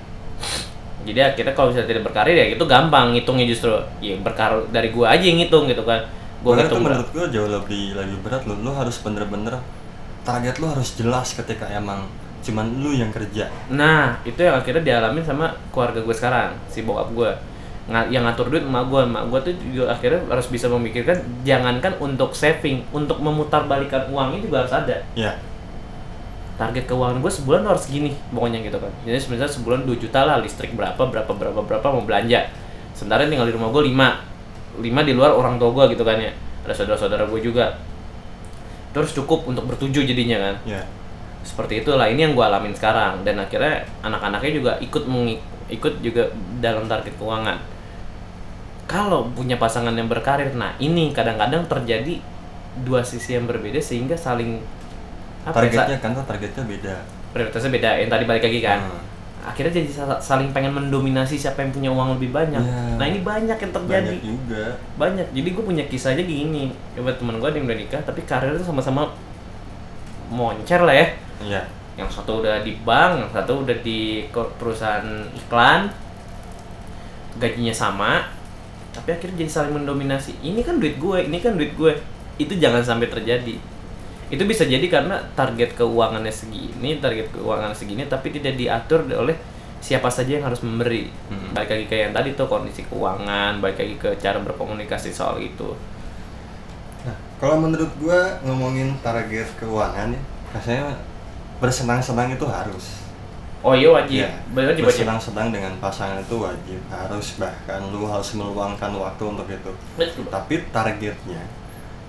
[1.08, 3.72] jadi akhirnya kalau misalnya tidak berkarir ya itu gampang ngitungnya justru
[4.04, 6.04] ya berkarir dari gua aja yang ngitung gitu kan
[6.44, 8.54] gua itu ngitung menurut gue jauh lebih lebih berat lo.
[8.60, 9.58] Lo harus bener-bener
[10.28, 12.06] target lo harus jelas ketika emang
[12.44, 13.52] cuman lu yang kerja.
[13.72, 17.32] Nah, itu yang akhirnya dialamin sama keluarga gue sekarang, si bokap gue.
[17.88, 22.36] Yang ngatur duit emak gue, emak gue tuh juga akhirnya harus bisa memikirkan jangankan untuk
[22.36, 24.96] saving, untuk memutarbalikan uangnya juga harus ada.
[25.16, 25.36] Ya.
[26.58, 28.90] Target keuangan gue sebulan harus gini, pokoknya gitu kan.
[29.06, 32.50] Jadi sebenarnya sebulan 2 juta lah, listrik berapa, berapa, berapa, berapa mau belanja.
[32.98, 34.82] Sementara tinggal di rumah gue 5.
[34.82, 36.34] 5 di luar orang tua gue gitu kan ya.
[36.66, 37.78] Ada saudara-saudara gue juga.
[38.90, 40.82] Terus cukup untuk bertujuh jadinya kan Ya.
[41.46, 45.06] seperti itulah ini yang gue alamin sekarang dan akhirnya anak-anaknya juga ikut
[45.70, 46.28] ikut juga
[46.60, 47.62] dalam target keuangan
[48.84, 52.20] kalau punya pasangan yang berkarir nah ini kadang-kadang terjadi
[52.84, 54.60] dua sisi yang berbeda sehingga saling
[55.48, 56.96] apa ya, Targetnya kan targetnya beda.
[57.30, 59.00] prioritasnya beda yang tadi balik lagi kan Hmm.
[59.44, 62.84] akhirnya jadi sa- saling pengen mendominasi siapa yang punya uang lebih banyak Iya.
[62.96, 64.64] nah ini banyak yang terjadi Banyak juga.
[64.98, 68.58] banyak jadi gue punya kisahnya gini coba teman gue ada yang udah nikah tapi karirnya
[68.58, 69.08] tuh sama-sama
[70.28, 71.08] moncer lah ya
[71.40, 71.62] Iya.
[71.96, 75.90] yang satu udah di bank, yang satu udah di perusahaan iklan,
[77.36, 78.26] gajinya sama,
[78.92, 80.38] tapi akhirnya jadi saling mendominasi.
[80.40, 81.94] Ini kan duit gue, ini kan duit gue.
[82.36, 83.58] Itu jangan sampai terjadi.
[84.28, 89.36] Itu bisa jadi karena target keuangannya segini, target keuangan segini, tapi tidak diatur oleh
[89.80, 91.08] siapa saja yang harus memberi.
[91.32, 91.56] Mm-mm.
[91.56, 95.72] Balik lagi ke yang tadi tuh kondisi keuangan, balik lagi ke cara berkomunikasi soal itu.
[97.08, 100.22] Nah, kalau menurut gua ngomongin target keuangan ya,
[100.52, 100.92] rasanya
[101.64, 103.08] bersenang-senang itu harus.
[103.66, 104.22] Oh iya wajib,
[104.54, 104.86] wajib.
[104.86, 109.72] bersenang-senang dengan pasangan itu wajib, harus bahkan lu harus meluangkan waktu untuk itu.
[109.98, 110.30] Betul.
[110.30, 111.42] Tapi targetnya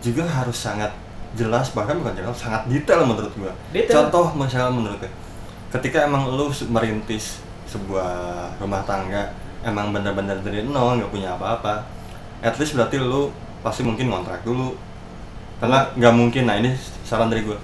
[0.05, 0.93] juga harus sangat
[1.39, 3.55] jelas bahkan bukan jelas, sangat detail menurut gua.
[3.71, 4.11] Detail.
[4.11, 5.13] Contoh misalnya menurut gue,
[5.71, 7.39] ketika emang lu merintis
[7.71, 9.31] sebuah rumah tangga,
[9.63, 11.87] emang benar-benar dari nol nggak punya apa-apa,
[12.43, 13.31] at least berarti lu
[13.63, 14.75] pasti mungkin ngontrak dulu,
[15.63, 16.43] karena nggak mungkin.
[16.51, 16.75] Nah ini
[17.07, 17.59] saran dari gue,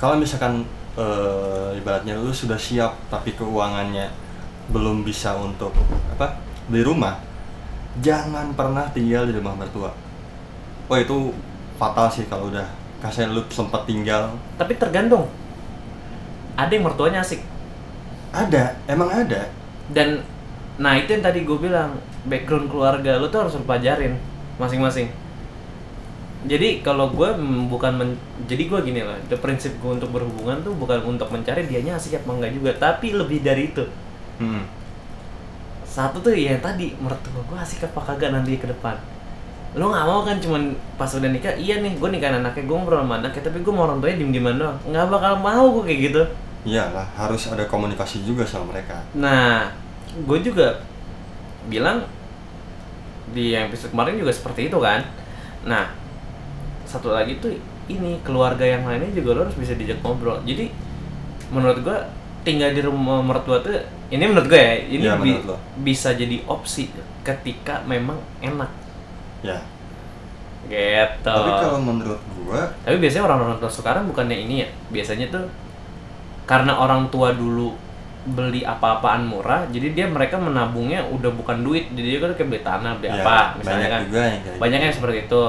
[0.00, 0.64] kalau misalkan
[0.96, 4.08] eh, ibaratnya lu sudah siap tapi keuangannya
[4.72, 5.70] belum bisa untuk
[6.10, 7.20] apa beli rumah,
[8.00, 9.92] jangan pernah tinggal di rumah mertua.
[10.86, 11.34] Wah itu
[11.76, 12.64] fatal sih kalau udah
[13.02, 15.28] kasih lu sempat tinggal Tapi tergantung.
[16.56, 17.40] Ada yang mertuanya asik.
[18.32, 19.48] ada emang ada
[19.90, 20.20] Dan
[20.76, 21.96] nah itu yang tadi gue bilang
[22.28, 24.12] background keluarga lu tuh harus lu pelajarin
[24.60, 25.08] masing-masing.
[26.46, 27.28] Jadi kalau gue
[27.72, 31.66] bukan men- jadi gue gini lah, the prinsip gue untuk berhubungan tuh bukan untuk mencari
[31.66, 33.84] dianya asik apa enggak juga, tapi lebih dari itu.
[34.38, 34.62] hmm.
[35.86, 38.96] Satu tuh ya yang tadi mertua gue asik apa kagak nanti ke depan.
[39.76, 40.62] Lo nggak mau kan cuman
[40.96, 43.84] pas udah nikah, iya nih gue nikahin anaknya, gue ngobrol sama anaknya, tapi gue mau
[43.84, 44.76] orang tuanya diem dieman doang.
[44.82, 46.22] Nggak bakal mau gue kayak gitu.
[46.66, 49.70] iyalah harus ada komunikasi juga sama mereka Nah,
[50.18, 50.82] gue juga
[51.66, 52.02] bilang
[53.30, 55.06] di yang episode kemarin juga seperti itu kan.
[55.62, 55.94] Nah,
[56.82, 57.54] satu lagi tuh
[57.86, 60.42] ini keluarga yang lainnya juga lo harus bisa diajak ngobrol.
[60.42, 60.70] Jadi
[61.50, 61.98] menurut gue
[62.42, 63.74] tinggal di rumah mertua tuh
[64.08, 65.58] ini menurut gue ya ini Iya, bi- lo.
[65.82, 66.90] bisa jadi opsi
[67.22, 68.70] ketika memang enak
[69.46, 69.60] ya
[70.66, 71.22] gitu.
[71.24, 75.46] tapi kalau menurut gua Tapi biasanya orang-orang tua sekarang bukannya ini ya, biasanya tuh
[76.42, 77.74] karena orang tua dulu
[78.26, 82.60] beli apa-apaan murah, jadi dia mereka menabungnya udah bukan duit, jadi dia kan kayak beli
[82.60, 84.00] tanah, beli ya, apa, misalnya banyak kan.
[84.04, 84.86] juga yang kayak Banyak gitu.
[84.86, 85.44] yang seperti itu.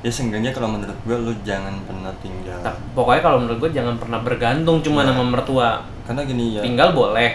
[0.00, 3.94] ya seenggaknya kalau menurut gua lu jangan pernah tinggal Ta- Pokoknya kalau menurut gue jangan
[3.94, 5.06] pernah bergantung cuma Ya.
[5.06, 5.70] sama mertua.
[6.02, 7.30] karena gini ya Tinggal boleh,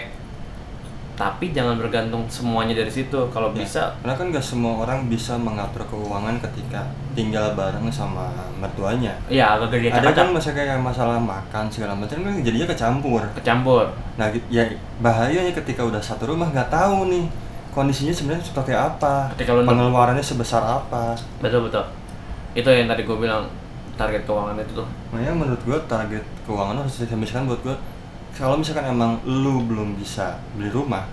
[1.16, 3.16] tapi jangan bergantung semuanya dari situ.
[3.32, 6.84] Kalau ya, bisa, karena kan gak semua orang bisa mengatur keuangan ketika
[7.16, 8.28] tinggal bareng sama
[8.60, 13.24] mertuanya ya agak gede ada kan masa kayak masalah makan segala macam kan jadinya kecampur
[13.32, 13.88] kecampur.
[14.20, 14.68] Nah, ya
[15.00, 17.24] bahayanya ketika udah satu rumah nggak tahu nih
[17.72, 21.16] kondisinya sebenarnya seperti apa, Ketika lu- pengeluarannya sebesar apa.
[21.40, 21.84] Betul betul.
[22.56, 23.44] Itu yang tadi gue bilang
[23.96, 24.88] target keuangan itu tuh.
[25.12, 27.76] Makanya menurut gua target keuangan harus misalkan buat gua
[28.36, 31.08] kalau misalkan emang lu belum bisa beli rumah,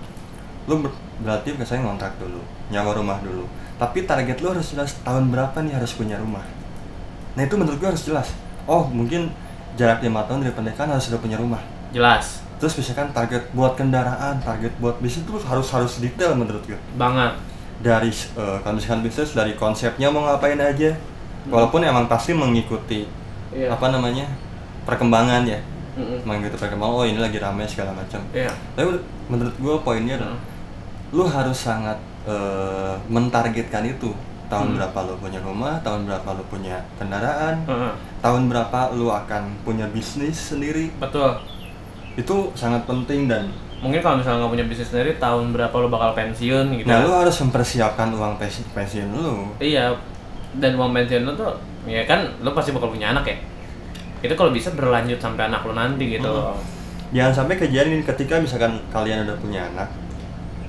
[0.68, 3.44] lu ber- berarti misalnya ngontrak dulu, nyawa rumah dulu.
[3.74, 6.44] Tapi target lu harus jelas tahun berapa nih harus punya rumah.
[7.34, 8.30] Nah itu menurut gua harus jelas.
[8.64, 9.32] Oh mungkin
[9.74, 11.60] jarak lima tahun dari pernikahan harus sudah punya rumah.
[11.90, 16.78] Jelas Terus misalkan target buat kendaraan, target buat bisnis itu harus harus detail menurut gue.
[16.94, 17.34] banget.
[17.82, 20.94] Dari eh, kalau misalkan bisnis dari konsepnya mau ngapain aja.
[21.44, 23.04] Walaupun emang pasti mengikuti
[23.52, 23.68] Iya.
[23.68, 24.24] apa namanya
[24.82, 25.60] perkembangan ya,
[25.94, 26.18] Mm-mm.
[26.22, 26.92] mengikuti perkembangan.
[26.92, 28.20] Oh ini lagi ramai segala macam.
[28.30, 28.50] Iya.
[28.74, 28.90] Tapi
[29.26, 30.38] menurut- gue poinnya adalah
[31.10, 34.08] lu harus sangat eh, mentargetkan itu
[34.44, 34.76] tahun Hmm.
[34.76, 37.92] berapa lu punya rumah tahun berapa lu punya kendaraan Heeh.
[38.18, 41.36] tahun berapa lu akan punya bisnis sendiri betul
[42.14, 46.12] itu sangat penting dan mungkin kalau misalnya nggak punya bisnis sendiri tahun berapa lo bakal
[46.12, 49.92] pensiun gitu nah lu harus mempersiapkan uang pensi- pensiun lu iya
[50.54, 51.52] dan uang pensiun lo tuh
[51.84, 53.36] ya kan lo pasti bakal punya anak ya
[54.24, 56.32] itu kalau bisa berlanjut sampai anak lo nanti gitu.
[56.32, 56.56] Hmm.
[57.14, 59.86] jangan sampai kejadian ini ketika misalkan kalian udah punya anak.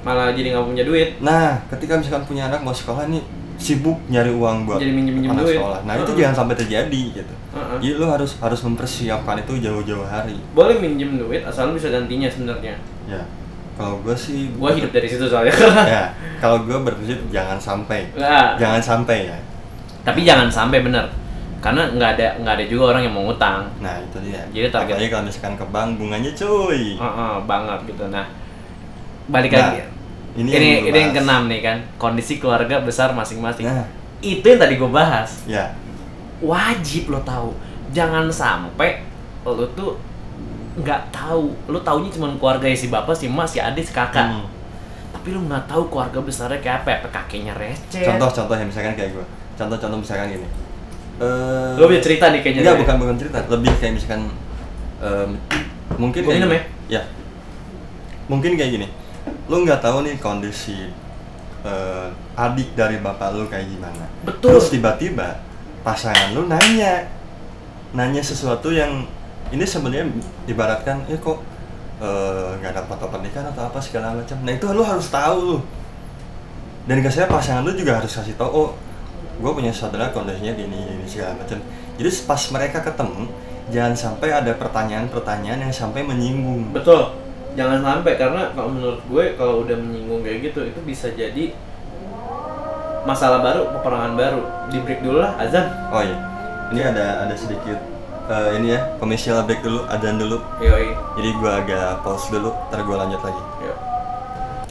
[0.06, 1.10] Malah jadi nggak punya duit.
[1.24, 3.24] Nah ketika misalkan punya anak mau sekolah nih
[3.56, 5.58] sibuk nyari uang buat Jadi minjem-minjem anak duit.
[5.58, 5.80] sekolah.
[5.88, 6.20] Nah itu Heeh.
[6.22, 7.34] jangan sampai terjadi gitu.
[7.56, 7.78] Heeh.
[7.82, 10.38] jadi lu harus harus mempersiapkan itu jauh-jauh hari.
[10.52, 12.76] Boleh minjem duit asal lo bisa gantinya sebenarnya.
[13.10, 13.24] Ya.
[13.76, 15.56] Kalau gue sih gua hidup dari situ soalnya.
[15.96, 16.14] Ya.
[16.44, 18.12] Kalau gue berprinsip jangan sampai.
[18.14, 18.62] Nggak.
[18.62, 19.38] jangan sampai ya.
[20.06, 21.25] Tapi jangan sampai bener
[21.66, 23.66] karena nggak ada nggak ada juga orang yang mau ngutang.
[23.82, 24.38] Nah itu dia.
[24.54, 26.82] Jadi target- apalagi kalau misalkan ke bank bunganya cuy.
[26.94, 28.06] Heeh, banget gitu.
[28.14, 28.26] Nah
[29.26, 29.82] balik Nah, lagi
[30.38, 31.78] ini ini yang ini, yang keenam nih kan.
[31.98, 33.66] Kondisi keluarga besar masing-masing.
[33.66, 33.82] Nah.
[34.22, 35.42] Itu yang tadi gue bahas.
[35.50, 35.74] Ya.
[36.38, 37.50] Wajib lo tahu.
[37.90, 39.02] Jangan sampai
[39.42, 39.98] lo tuh
[40.78, 41.50] nggak tahu.
[41.66, 44.30] Lo taunya cuma keluarga si bapak si emak si adik si kakak.
[44.30, 44.54] Hmm.
[45.16, 47.02] tapi lo nggak tahu keluarga besarnya kayak apa.
[47.02, 48.06] Apa kakeknya receh.
[48.06, 50.48] Contoh-contoh yang misalkan kayak gue contoh-contoh misalkan gini
[51.16, 53.38] eh lo punya cerita nih kayaknya enggak bukan bukan cerita.
[53.48, 54.22] Lebih kayak misalkan
[55.00, 55.30] em,
[55.96, 56.62] mungkin kayak minum gini.
[56.92, 57.02] ya.
[58.28, 58.88] Mungkin kayak gini.
[59.48, 60.92] Lu nggak tahu nih kondisi
[61.64, 64.06] eh, adik dari bapak lu kayak gimana.
[64.28, 64.58] Betul.
[64.58, 65.40] terus tiba-tiba
[65.86, 67.08] pasangan lu nanya
[67.96, 69.06] nanya sesuatu yang
[69.54, 70.10] ini sebenarnya
[70.50, 71.40] ibaratkan eh kok
[72.60, 74.36] nggak ada foto pernikahan atau apa segala macam.
[74.44, 75.58] Nah itu lu harus tahu lu
[76.86, 78.70] dan kesannya pasangan lu juga harus kasih tahu oh
[79.36, 81.60] gue punya saudara kondisinya gini gini segala macam.
[81.96, 83.24] Jadi pas mereka ketemu
[83.72, 86.72] jangan sampai ada pertanyaan-pertanyaan yang sampai menyinggung.
[86.72, 87.16] Betul.
[87.56, 91.56] Jangan sampai karena kalau menurut gue kalau udah menyinggung kayak gitu itu bisa jadi
[93.08, 94.42] masalah baru peperangan baru.
[94.72, 95.68] Di break dulu lah azan.
[95.92, 96.18] Oh iya.
[96.74, 97.78] Ini ada ada sedikit
[98.26, 100.38] eh, ini ya komersial break dulu adan dulu.
[100.60, 100.96] Yoi.
[101.20, 103.44] Jadi gue agak pause dulu ntar gue lanjut lagi.
[103.66, 103.78] Yuk.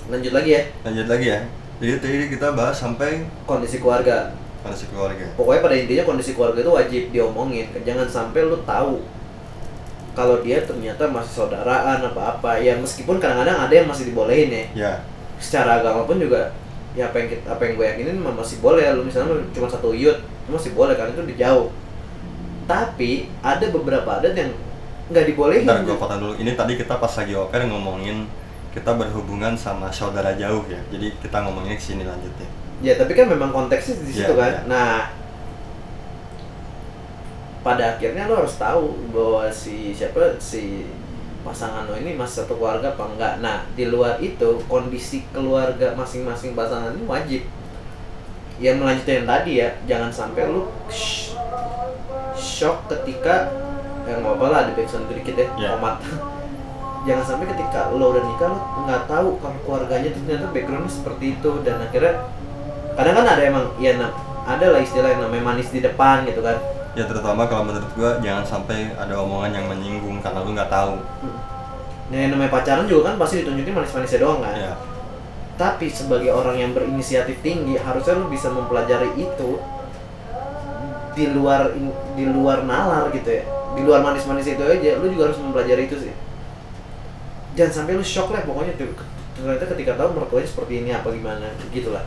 [0.04, 0.62] lanjut lagi ya?
[0.84, 1.40] Lanjut lagi ya.
[1.80, 4.30] Jadi tadi kita bahas sampai kondisi keluarga
[4.64, 5.26] kondisi keluarga.
[5.36, 9.04] Pokoknya pada intinya kondisi keluarga itu wajib diomongin jangan sampai lu tahu
[10.16, 14.64] kalau dia ternyata masih saudaraan apa apa ya meskipun kadang-kadang ada yang masih dibolehin ya.
[14.72, 14.92] Ya.
[15.36, 16.56] Secara agama pun juga
[16.96, 18.88] ya apa yang kita, apa yang gue yakinin masih boleh.
[18.96, 20.16] Lu misalnya cuma satu yud
[20.48, 21.68] masih boleh karena itu di jauh.
[22.64, 24.50] Tapi ada beberapa adat yang
[25.12, 25.68] nggak dibolehin.
[25.68, 26.34] Ntar gue potong dulu.
[26.40, 28.24] Ini tadi kita pas lagi oper ngomongin
[28.72, 30.80] kita berhubungan sama saudara jauh ya.
[30.88, 34.52] Jadi kita ngomongin ke sini lanjutnya Ya tapi kan memang konteksnya di situ Iya, kan.
[34.52, 34.60] iya.
[34.68, 34.94] Nah,
[37.64, 40.84] pada akhirnya lo harus tahu bahwa si siapa si
[41.40, 43.32] pasangan lo ini masih satu keluarga apa enggak.
[43.40, 47.42] Nah di luar itu kondisi keluarga masing-masing pasangan ini wajib.
[48.60, 51.34] Ya melanjutkan yang tadi ya, jangan sampai lo sh-
[52.36, 53.50] shock ketika
[54.04, 55.68] yang nggak apa lah ada backsound dikit ya, Iya.
[55.74, 55.96] komat.
[57.08, 61.24] jangan sampai ketika lo udah nikah lo nggak tahu kalau keluarganya tuh ternyata backgroundnya seperti
[61.34, 62.14] itu dan akhirnya
[62.94, 64.14] kadang kan ada emang ya na-
[64.44, 66.56] ada lah istilah yang namanya manis di depan gitu kan.
[66.94, 71.00] Ya terutama kalau menurut gue jangan sampai ada omongan yang menyinggung karena lu nggak tahu.
[72.12, 74.54] Nah yang namanya pacaran juga kan pasti ditunjukin manis-manisnya doang kan.
[74.54, 74.72] Ya.
[75.58, 79.50] Tapi sebagai orang yang berinisiatif tinggi harusnya lu bisa mempelajari itu
[81.14, 81.74] di luar
[82.14, 83.44] di luar nalar gitu ya.
[83.74, 86.14] Di luar manis-manis itu aja lu juga harus mempelajari itu sih.
[87.58, 88.94] Jangan sampai lu shock lah pokoknya tuh
[89.34, 92.06] ternyata ketika tahu mertuanya seperti ini apa gimana gitu lah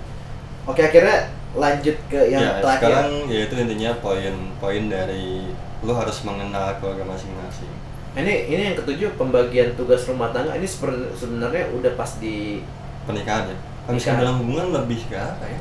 [0.68, 2.80] oke akhirnya lanjut ke yang ya terakhir.
[2.86, 5.49] sekarang ya itu intinya poin-poin dari
[5.82, 7.72] lu harus mengenal keluarga masing-masing.
[8.18, 10.57] Ini ini yang ketujuh pembagian tugas rumah tangga.
[10.57, 10.65] Ini
[11.13, 12.65] sebenarnya udah pas di
[13.05, 13.57] pernikahan ya?
[13.86, 14.20] Pernikahan.
[14.20, 15.59] dalam hubungan lebih ke apa ya?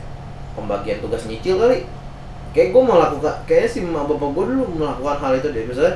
[0.57, 1.85] Pembagian tugas nyicil kali.
[2.57, 5.65] Kayak gue melakukan kayaknya si bapak gue dulu melakukan hal itu deh.
[5.69, 5.95] Misalnya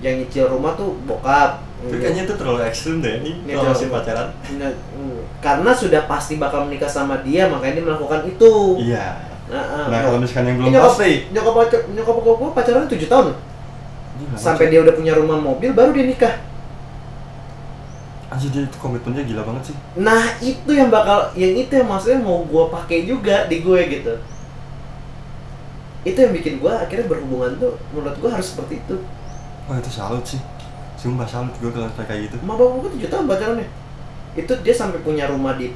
[0.00, 4.28] yang nyicil rumah tuh bokap itu kayaknya itu terlalu ekstrim deh ini kalau masih pacaran.
[4.58, 8.52] Nah, mm, karena sudah pasti bakal menikah sama dia makanya dia melakukan itu.
[8.82, 9.06] Iya.
[9.48, 11.12] Nah, ah, nah kalau misalkan yang belum nyokap, pasti.
[11.30, 13.26] nyokap pacar nyokap gue pacaran 7 tahun.
[14.18, 16.34] Gila, sampai dia udah punya rumah mobil baru dia nikah.
[18.28, 19.76] Anjir dia itu komitmennya gila banget sih.
[20.02, 24.14] Nah itu yang bakal yang itu yang maksudnya mau gue pakai juga di gue gitu.
[26.02, 28.98] Itu yang bikin gue akhirnya berhubungan tuh menurut gue harus seperti itu.
[29.70, 30.42] Wah itu salut sih
[30.98, 32.36] sumpah salut gue kalau kayak gitu.
[32.42, 33.68] Emak bapak gue tujuh tahun pacarannya.
[34.34, 35.70] Itu dia sampai punya rumah di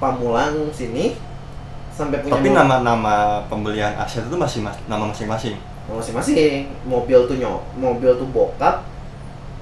[0.00, 1.14] Pamulang sini
[1.92, 5.54] sampai punya tapi nama-nama pembelian aset itu masih mas- nama masing-masing?
[5.86, 6.72] Masing-masing.
[6.88, 8.82] Mobil tuh nyok mobil tuh bokap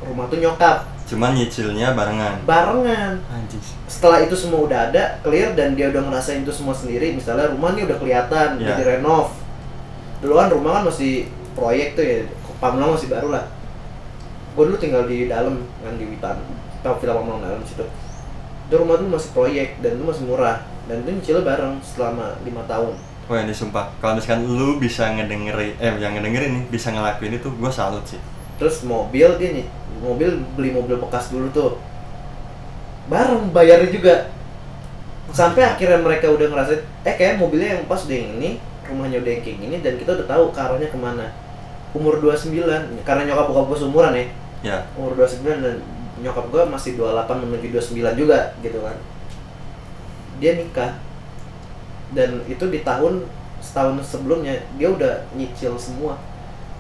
[0.01, 0.87] rumah tuh nyokap.
[1.05, 2.41] Cuman nyicilnya barengan.
[2.47, 3.19] barengan.
[3.29, 3.61] Anjing.
[3.91, 7.13] setelah itu semua udah ada clear dan dia udah ngerasain itu semua sendiri.
[7.13, 8.63] Misalnya rumah nih udah kelihatan Iya.
[8.65, 9.27] udah direnov.
[10.23, 12.19] Dulu kan rumah kan masih proyek tuh ya
[12.63, 13.45] Pamulang masih baru lah
[14.51, 16.38] gue dulu tinggal di dalam kan di Witan
[16.80, 17.84] tau Villa Pamulang dalam situ.
[18.68, 20.64] Itu rumah tuh masih proyek dan itu masih murah.
[20.88, 22.94] Dan itu nyicilnya bareng selama lima tahun.
[23.30, 27.46] Wah ini sumpah, kalau misalkan lu bisa ngedengerin, eh yang ngedengerin nih, bisa ngelakuin itu,
[27.46, 28.18] gue salut sih.
[28.59, 29.66] Terus mobil dia nih
[30.03, 31.78] mobil beli mobil bekas dulu tuh.
[33.07, 34.14] Bareng bayarnya juga.
[35.30, 36.74] Sampai akhirnya mereka udah ngerasa
[37.07, 40.26] eh kayak mobilnya yang pas yang ini rumahnya udah yang kayak gini dan kita udah
[40.26, 41.30] tahu ke arahnya ke mana.
[41.94, 42.51] Umur 29
[43.07, 44.26] karena nyokap bokap gue seumuran ya
[44.61, 45.77] Ya, umur 29 dan
[46.19, 48.97] nyokap gue masih 28 menuju 29 juga gitu kan.
[50.37, 50.93] Dia nikah.
[52.11, 53.25] Dan itu di tahun
[53.61, 56.17] setahun sebelumnya dia udah nyicil semua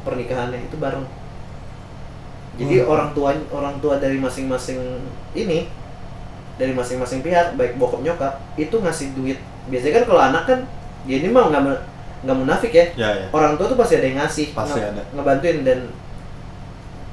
[0.02, 1.04] pernikahannya itu bareng.
[2.56, 2.88] Jadi Hmm.
[2.88, 4.76] orang tua orang tua dari masing-masing
[5.32, 5.70] ini
[6.56, 9.38] dari masing-masing pihak baik bokap nyokap itu ngasih duit.
[9.66, 10.58] Biasanya kan kalau anak kan
[11.06, 11.62] ya ini mah nggak
[12.20, 12.84] nggak munafik ya.
[12.98, 13.26] Ya ya.
[13.30, 15.02] Orang tua tuh pasti ada yang ngasih Pasti nge- ada.
[15.14, 15.78] ngebantuin dan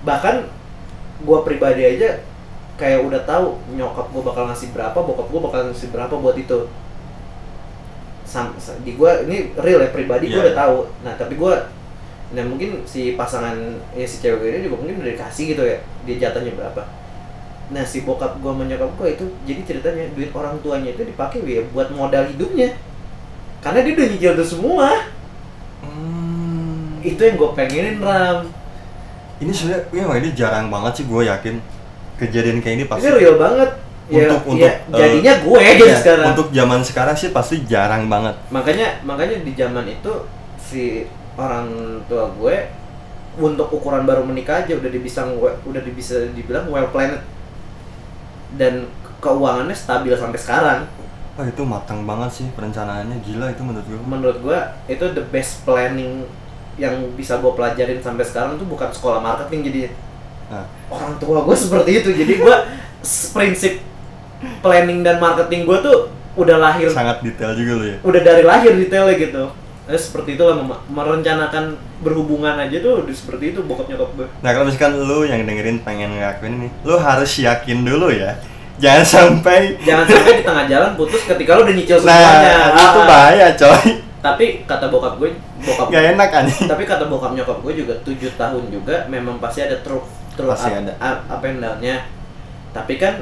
[0.07, 0.47] bahkan
[1.27, 2.23] gua pribadi aja
[2.79, 6.59] kayak udah tahu nyokap gua bakal ngasih berapa bokap gua bakal ngasih berapa buat itu.
[8.27, 10.61] Sam, sa- di gua ini real ya pribadi gua Iya, udah iya.
[10.63, 10.77] tahu.
[11.03, 11.55] Nah tapi gua
[12.27, 13.55] nah mungkin si pasangan
[13.95, 16.83] ya si cewek gue ini juga mungkin udah dikasih gitu ya dia jatahnya berapa.
[17.71, 21.39] Nah si bokap gua sama nyokap gua itu jadi ceritanya duit orang tuanya itu dipakai
[21.43, 22.75] ya buat modal hidupnya.
[23.63, 24.87] Karena dia udah nyicil itu semua.
[25.77, 26.99] Hmm.
[26.99, 28.49] itu yang gue pengenin ram
[29.37, 31.55] Ini sebenarnya, ya, ini jarang banget sih gue yakin
[32.17, 33.05] kejadian kayak ini pasti.
[33.05, 33.69] ini real banget
[34.07, 37.55] ya, Untuk- ya, untuk, eh, jadinya gue jadi Ya, sekarang Untuk zaman sekarang sih pasti
[37.63, 38.33] jarang banget.
[38.49, 40.11] makanya makanya di zaman itu
[40.57, 41.69] si orang
[42.09, 42.55] tua gue
[43.37, 47.21] untuk ukuran baru menikah aja udah dibisang udah bisa dibilang well planned
[48.53, 50.79] dan keuangannya stabil sampai sekarang
[51.37, 53.99] Wah itu matang banget sih perencanaannya gila itu menurut gue.
[54.01, 54.59] menurut gue
[54.89, 56.25] itu the best planning
[56.77, 59.79] yang bisa gue pelajarin sampai sekarang tuh bukan sekolah marketing jadi
[60.47, 62.55] Nah, orang tua gue seperti itu jadi gue
[63.31, 63.83] prinsip
[64.59, 65.97] planning dan marketing gue tuh
[66.35, 67.97] udah lahir sangat detail juga lo ya.
[67.99, 69.45] udah dari lahir detailnya gitu
[69.87, 74.51] Eh, seperti itulah mem- merencanakan berhubungan aja tuh udah seperti itu bokap nyokap gue Nah
[74.51, 78.35] kalau misalkan lu yang dengerin pengen ngelakuin ini, lu harus yakin dulu ya.
[78.77, 82.99] Jangan sampai jangan sampai di tengah jalan putus ketika lu udah nyicil Nah, semuanya itu
[82.99, 83.07] Ah.
[83.07, 83.83] bahaya coy.
[84.19, 86.65] Tapi kata bokap gue bokap Gak enak anjing.
[86.65, 90.03] tapi kata bokap nyokap gue juga tujuh tahun juga memang pasti ada truk
[90.33, 90.93] truk Pasti up, ada.
[90.97, 92.01] up, up and down-nya
[92.71, 93.21] tapi kan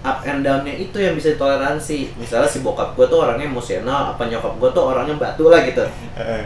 [0.00, 4.22] up and down-nya itu yang bisa ditoleransi misalnya si bokap gue tuh orangnya emosional apa
[4.24, 5.82] nyokap gue tuh orangnya batu lah gitu
[6.14, 6.44] Eh,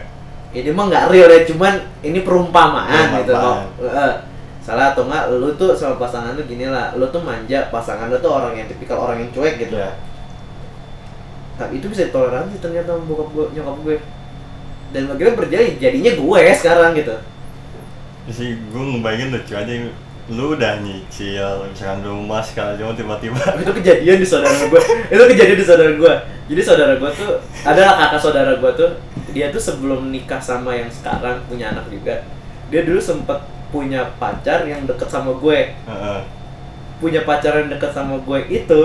[0.51, 3.69] ini mah nggak real ya cuman ini perumpamaan, gitu Perumpamaan.
[3.71, 4.13] kok Eh,
[4.61, 8.17] salah atau enggak lu tuh sama pasangan lu gini lah lu tuh manja pasangan lu
[8.17, 9.89] tuh orang yang tipikal orang yang cuek gitu Iya.
[11.61, 13.97] Tapi itu bisa ditoleransi ternyata sama bokap gue nyokap gue.
[14.91, 17.15] Dan akhirnya berjadi jadinya gue sekarang gitu.
[18.25, 19.73] Ya sih gue ngebayangin lucu aja
[20.31, 23.41] lu udah nyicil misalkan rumah segala macam tiba-tiba.
[23.61, 24.81] Itu kejadian di saudara gue
[25.11, 26.13] itu kejadian di saudara gue
[26.47, 27.31] jadi saudara gue tuh
[27.67, 28.89] adalah kakak saudara gue tuh
[29.35, 32.23] dia tuh sebelum nikah sama yang sekarang punya anak juga
[32.71, 35.75] dia dulu sempet punya pacar yang deket sama gue.
[35.75, 36.21] Heeh.
[37.01, 38.81] punya pacar yang deket sama gue itu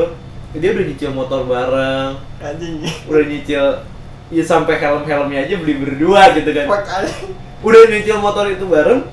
[0.58, 2.12] dia udah nyicil motor bareng.
[2.40, 2.74] Anjing.
[3.08, 3.64] Udah nyicil
[4.26, 6.66] ya sampai helm-helmnya aja beli berdua gitu kan.
[7.62, 9.06] Udah nyicil motor itu bareng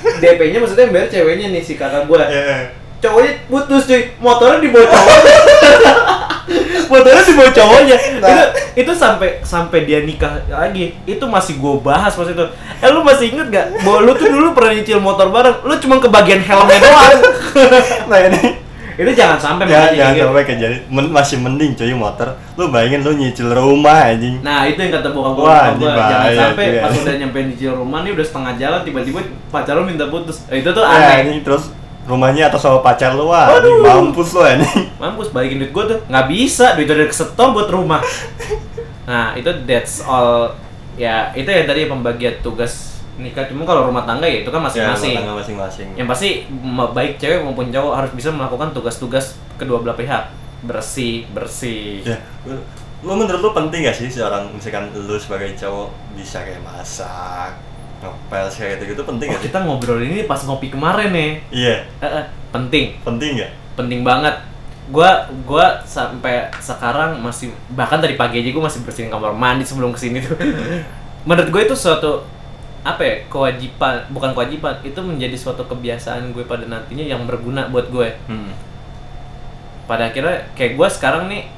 [0.00, 4.02] DP-nya maksudnya bayar ceweknya nih si kakak gue ya cowoknya putus cuy.
[4.20, 5.34] Motornya dibawa cowoknya.
[6.92, 7.96] Motornya dibawa cowoknya.
[8.20, 8.28] Nah.
[8.28, 8.44] itu
[8.84, 12.44] itu sampai sampai dia nikah lagi itu masih gue bahas pas itu.
[12.80, 15.96] Eh lu masih inget gak bahwa lu tuh dulu pernah nyicil motor bareng lu cuma
[15.98, 17.20] kebagian helmnya doang.
[18.10, 18.69] Nah ini
[19.00, 20.24] itu jangan sampai ya, jangan gitu.
[20.28, 24.76] sampai kejadian Men- masih mending cuy motor lu bayangin lu nyicil rumah anjing Nah itu
[24.76, 26.04] yang kata bokap gue, Wah, bokap ini gua.
[26.04, 26.80] jangan sampai juga.
[26.80, 30.36] pas udah nyampe di rumah nih udah setengah jalan tiba-tiba pacar lu minta putus.
[30.46, 31.16] Eh, itu tuh ya, aneh.
[31.24, 31.64] anjing terus
[32.04, 33.80] rumahnya atas sama pacar lu wah Aduh.
[33.80, 38.00] mampus lu anjing Mampus balikin duit gue tuh nggak bisa duit udah kesetor buat rumah.
[39.02, 40.54] Nah itu that's all
[40.94, 45.12] ya itu yang tadi pembagian tugas nikah cuma kalau rumah tangga ya itu kan masing-masing.
[45.12, 46.28] Ya, rumah tangga masing-masing yang pasti
[46.90, 52.00] baik cewek maupun cowok harus bisa melakukan tugas-tugas kedua belah pihak bersih bersih.
[52.02, 52.64] ya lu-
[53.02, 57.56] menurut lu penting gak sih seorang misalkan lu sebagai cowok bisa kayak masak
[57.98, 61.30] ngepel kayak gitu gitu penting Oh, gak sih kita ngobrol ini pas ngopi kemarin nih.
[61.50, 62.96] iya Eh, eh, penting.
[63.00, 64.36] penting gak penting banget
[64.88, 65.10] gua
[65.42, 70.00] gua sampai sekarang masih bahkan tadi pagi aja gua masih bersihin kamar mandi sebelum ke
[70.00, 70.36] sini tuh
[71.28, 72.24] menurut gue itu suatu
[72.80, 77.92] apa ya kewajiban bukan kewajiban itu menjadi suatu kebiasaan gue pada nantinya yang berguna buat
[77.92, 78.08] gue.
[78.28, 78.52] Hmm.
[79.84, 81.50] pada akhirnya kayak gue sekarang nih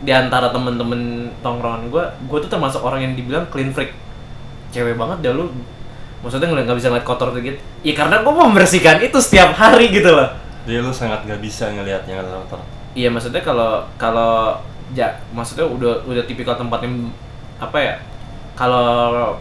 [0.00, 3.92] di antara temen-temen tongkrongan gue gue tuh termasuk orang yang dibilang clean freak.
[4.72, 5.52] Cewek banget dah lu.
[6.24, 10.10] Maksudnya nggak nggak bisa ngeliat kotor gitu ya karena gue membersihkan itu setiap hari gitu
[10.10, 10.32] loh.
[10.66, 12.60] Jadi lu sangat gak bisa ngelihatnya kotor.
[12.92, 14.58] iya maksudnya kalau kalau
[14.96, 17.12] ya maksudnya udah udah tipikal tempat yang
[17.60, 17.94] apa ya
[18.56, 19.36] kalau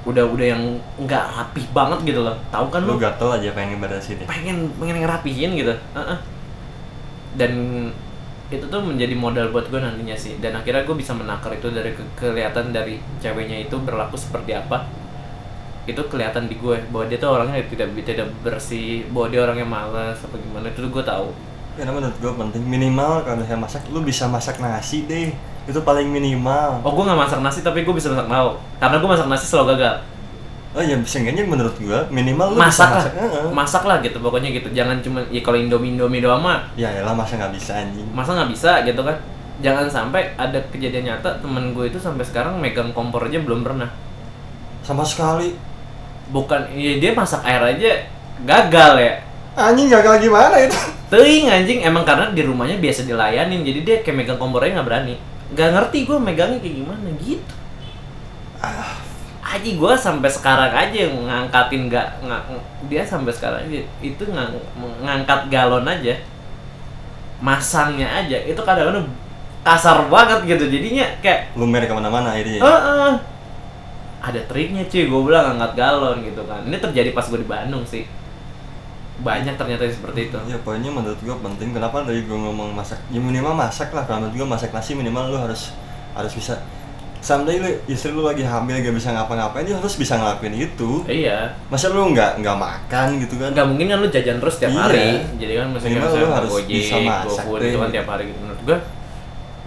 [0.00, 0.62] udah udah yang
[0.96, 2.36] nggak rapih banget gitu loh.
[2.48, 3.00] Tahu kan Lu lu?
[3.00, 4.26] gatel aja pengen ngeberesin ya.
[4.26, 5.74] pengen pengen ngerapihin gitu.
[5.94, 6.18] Heeh.
[7.30, 7.52] dan
[8.50, 10.42] itu tuh menjadi modal buat gue nantinya sih.
[10.42, 14.90] Dan akhirnya gue bisa menakar itu dari ke- kelihatan dari ceweknya itu berlaku seperti apa.
[15.86, 20.18] Itu kelihatan di gue bahwa dia tuh orangnya tidak tidak bersih bahwa dia orangnya malas
[20.18, 20.66] apa gimana.
[20.66, 21.30] Itu gue tahu
[21.80, 25.32] Karena menurut gue penting minimal kalau misalnya masak, lu bisa masak nasi deh.
[25.62, 26.82] Itu paling minimal.
[26.82, 29.74] oh gue nggak masak nasi tapi gue bisa masak lauk karena gue masak nasi selalu
[29.74, 29.96] gagal
[30.70, 33.50] Oh ya, seenggaknya menurut gue minimal lu masak bisa lah masak.
[33.50, 37.10] Masak lah gitu pokoknya gitu jangan cuma ya kalau indomie indomie doang mah Ya elah
[37.10, 38.06] masa nggak bisa anjing.
[38.10, 39.16] masa nggak bisa gitu kan
[39.60, 43.90] jangan sampai ada kejadian nyata temen gue itu sampai sekarang megang kompor aja belum pernah
[44.80, 45.54] Sama sekali.
[46.30, 47.90] bukan ya dia masak air aja
[48.42, 49.14] gagal ya
[49.58, 50.78] Anjing gagal gimana itu?
[51.10, 51.82] Teuing anjing.
[51.82, 55.14] Emang karena di rumahnya biasa dilayanin jadi dia kayak megang kompornya nggak berani.
[55.50, 57.54] Nggak ngerti gue megangnya kayak gimana gitu.
[59.50, 62.42] Aja gue sampai sekarang aja ngangkatin nggak nggak
[62.86, 64.54] dia sampai sekarang aja itu ngang,
[65.02, 66.14] ngangkat galon aja.
[67.42, 68.38] Masangnya aja.
[68.46, 69.10] Itu kadang-kadang
[69.66, 70.70] kasar banget gitu.
[70.70, 72.62] Jadinya kayak Lumer ke mana-mana akhirnya.
[72.62, 72.80] Eh,
[73.10, 73.14] eh.
[74.22, 75.10] ada triknya cuy.
[75.10, 76.62] Gue bilang angkat galon gitu kan.
[76.70, 78.19] Ini terjadi pas gue di Bandung sih
[79.20, 81.70] banyak ternyata yang seperti itu Ya pokoknya menurut gue penting.
[81.70, 82.96] Kenapa dari gue ngomong masak?
[83.08, 84.04] Ya minimal masak lah.
[84.04, 85.72] Kalau menurut gue masak nasi minimal lu harus
[86.12, 86.56] harus bisa.
[87.20, 91.04] Someday lu istri lu lagi hamil gak bisa ngapa-ngapain, dia harus bisa ngelakuin itu.
[91.04, 93.52] iya Masa lu nggak nggak makan gitu kan?
[93.52, 94.80] nggak mungkin kan lu jajan terus tiap Iya.
[94.80, 97.68] hari jadi kan mesti Minimal lu harus Gojek, bisa masak GoFood deh.
[97.68, 98.78] itu kan tiap hari gitu menurut gua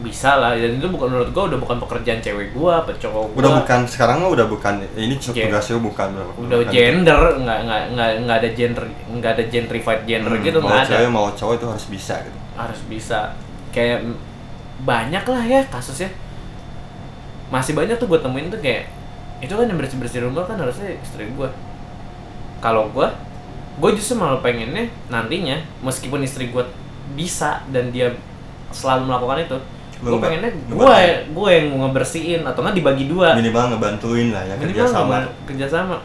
[0.04, 3.40] bisa lah dan itu bukan menurut gua udah bukan pekerjaan cewek gua apa cowok gua.
[3.40, 6.68] Udah bukan sekarang mah udah bukan ini tugas lu bukan udah bukan.
[6.68, 10.90] gender nggak nggak nggak nggak ada gender nggak ada gentrified gender Hmm, gitu nggak ada.
[11.00, 12.40] cewek mau cowok itu harus bisa gitu.
[12.54, 13.20] harus bisa.
[13.72, 14.00] Kayak
[14.82, 16.12] banyak lah ya kasusnya.
[17.48, 18.90] Masih banyak tuh gue temuin tuh kayak
[19.40, 21.50] itu kan yang bersih bersih rumah kan harusnya istri gue
[22.60, 23.08] kalau gue
[23.76, 26.64] gue justru malah pengennya nantinya meskipun istri gue
[27.14, 28.16] bisa dan dia
[28.72, 29.58] selalu melakukan itu
[30.04, 30.96] gue pengennya gue
[31.32, 33.34] gue yang ngebersihin atau nggak dibagi dua.
[33.34, 35.06] Minimal ngebantuin lah ya kerja minimal sama.
[35.08, 35.98] ngeban- kerjasama.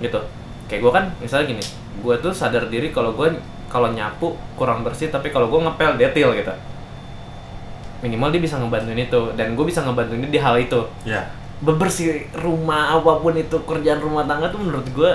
[0.00, 0.20] Gitu.
[0.66, 1.64] Kayak gue kan misalnya gini
[1.98, 3.28] gue tuh sadar diri kalau gue
[3.68, 6.54] kalau nyapu kurang bersih tapi kalau gue ngepel detil gitu.
[8.00, 10.80] Minimal dia bisa ngebantuin itu dan gue bisa ngebantuin dia di hal itu.
[11.04, 11.28] Ya.
[11.58, 15.10] bebersih rumah apa pun itu kerjaan rumah tangga tuh menurut gue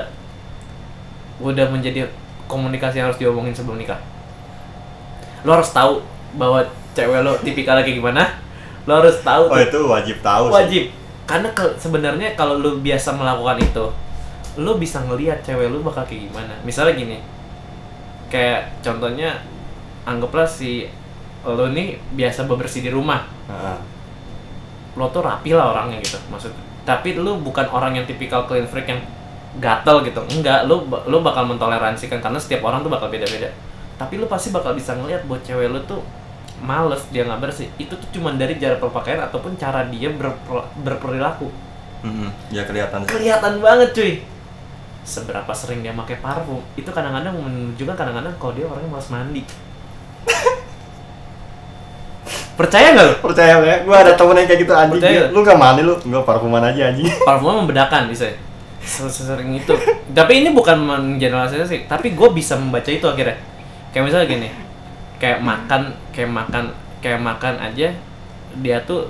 [1.39, 2.03] udah menjadi
[2.45, 3.95] komunikasi yang harus diomongin sebelum nikah.
[5.47, 6.03] Lo harus tahu
[6.35, 8.23] bahwa cewek lo tipikalnya kayak gimana
[8.83, 10.53] lo harus tahu Oh tuh itu wajib tahu sih.
[10.53, 10.83] wajib.
[11.23, 13.85] Karena ke- sebenarnya kalau lu biasa melakukan itu
[14.55, 16.53] lu bisa ngelihat cewek lu bakal kayak gimana.
[16.61, 17.17] Misalnya gini
[18.27, 19.33] kayak contohnya
[20.03, 20.89] anggaplah si
[21.43, 23.23] lu nih biasa bebersih di rumah.
[23.45, 23.77] Heeh.
[24.93, 26.53] lo tuh rapi lah orangnya gitu maksud
[26.85, 29.01] tapi lu bukan orang yang tipikal clean freak yang
[29.55, 30.21] gatel gitu.
[30.29, 33.47] Enggak lu ba- lu bakal mentoleransikan karena setiap orang tuh bakal beda-beda.
[33.95, 36.03] Tapi lu pasti bakal bisa ngelihat buat cewek lu tuh
[36.63, 41.51] males dia nggak bersih itu tuh cuman dari cara berpakaian ataupun cara dia berper- berperilaku
[42.03, 42.31] Mm-mm.
[42.51, 43.03] Ya kelihatan.
[43.03, 44.11] kelihatan banget cuy
[45.03, 49.43] seberapa sering dia pakai parfum itu kadang-kadang menunjukkan kadang-kadang kalau dia orangnya malas mandi
[52.59, 55.01] percaya nggak lu Percaya ya, gua ada temen yang kayak gitu anjing.
[55.01, 55.21] Percaya.
[55.33, 55.97] Lu gak mandi lu?
[56.05, 57.09] Enggak parfuman aja anjing.
[57.27, 58.29] parfumnya membedakan bisa
[58.83, 59.71] sesering itu
[60.11, 63.39] tapi ini bukan mengeneralisasi sih tapi gue bisa membaca itu akhirnya
[63.95, 64.51] kayak misalnya gini
[65.23, 66.67] kayak makan kayak makan
[66.99, 67.95] kayak makan aja
[68.59, 69.07] dia tuh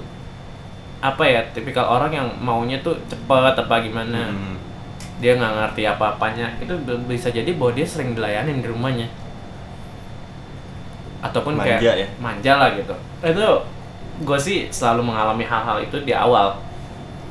[1.01, 4.29] apa ya tipikal orang yang maunya tuh cepet apa gimana.
[4.29, 4.55] Hmm.
[5.21, 6.51] dia nggak ngerti apa-apanya.
[6.59, 6.75] Itu
[7.07, 9.07] bisa jadi bahwa dia sering dilayanin di rumahnya.
[11.23, 12.07] Ataupun Manja kayak ya?
[12.19, 12.91] manja lah gitu.
[13.23, 13.47] Itu
[14.23, 16.59] gue sih selalu mengalami hal-hal itu di awal.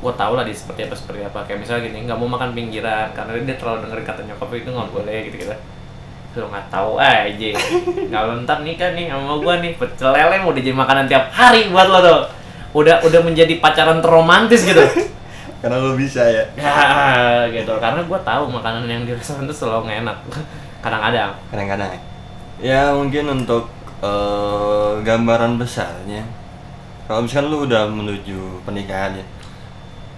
[0.01, 1.45] Gue tau lah dia seperti apa seperti apa.
[1.45, 4.91] Kayak misalnya gini nggak mau makan pinggiran karena dia terlalu dengerin kata nyokap itu nggak
[4.93, 5.57] boleh gitu gitu
[6.41, 7.51] lo nggak tahu aja
[8.09, 11.89] kalau ntar nikah nih sama gue nih pecel lele mau jadi makanan tiap hari buat
[11.93, 12.20] lo tuh
[12.72, 14.80] udah udah menjadi pacaran terromantis gitu
[15.62, 16.43] Karena lu bisa ya.
[16.59, 20.16] ya gitu karena gue tahu makanan yang di restoran itu selalu nggak enak
[20.83, 22.01] kadang-kadang Kadang-kadang ya.
[22.59, 23.70] Ya mungkin untuk
[24.03, 26.26] eh, gambaran besarnya.
[27.07, 29.26] Kalau misalkan lu udah menuju pernikahan ya.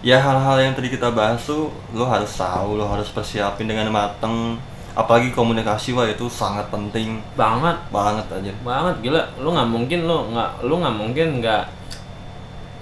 [0.01, 4.57] ya hal-hal yang tadi kita bahas tuh lo harus tahu lo harus persiapin dengan mateng
[4.95, 7.18] apalagi komunikasi wah itu sangat penting.
[7.34, 7.74] Banget.
[7.90, 9.22] Banget aja banget gila.
[9.42, 11.62] Lu nggak mungkin lu nggak lu nggak mungkin nggak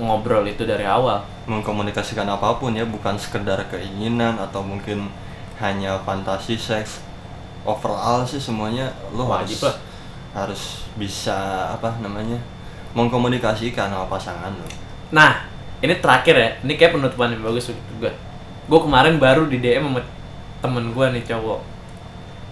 [0.00, 1.24] ngobrol itu dari awal.
[1.48, 5.08] Mengkomunikasikan apa pun ya bukan sekedar keinginan atau mungkin
[5.58, 7.00] hanya fantasi seks.
[7.62, 9.76] Overall sih semuanya lo Wajib harus lah.
[10.34, 10.62] harus
[10.98, 12.34] bisa apa namanya
[12.90, 14.66] mengkomunikasikan sama pasangan lo
[15.14, 15.46] nah
[15.78, 16.50] ini terakhir ya.
[16.66, 18.12] Ini kayak penutupan yang bagus gue
[18.66, 20.02] gue kemarin baru di DM sama
[20.58, 21.71] temen gue nih cowok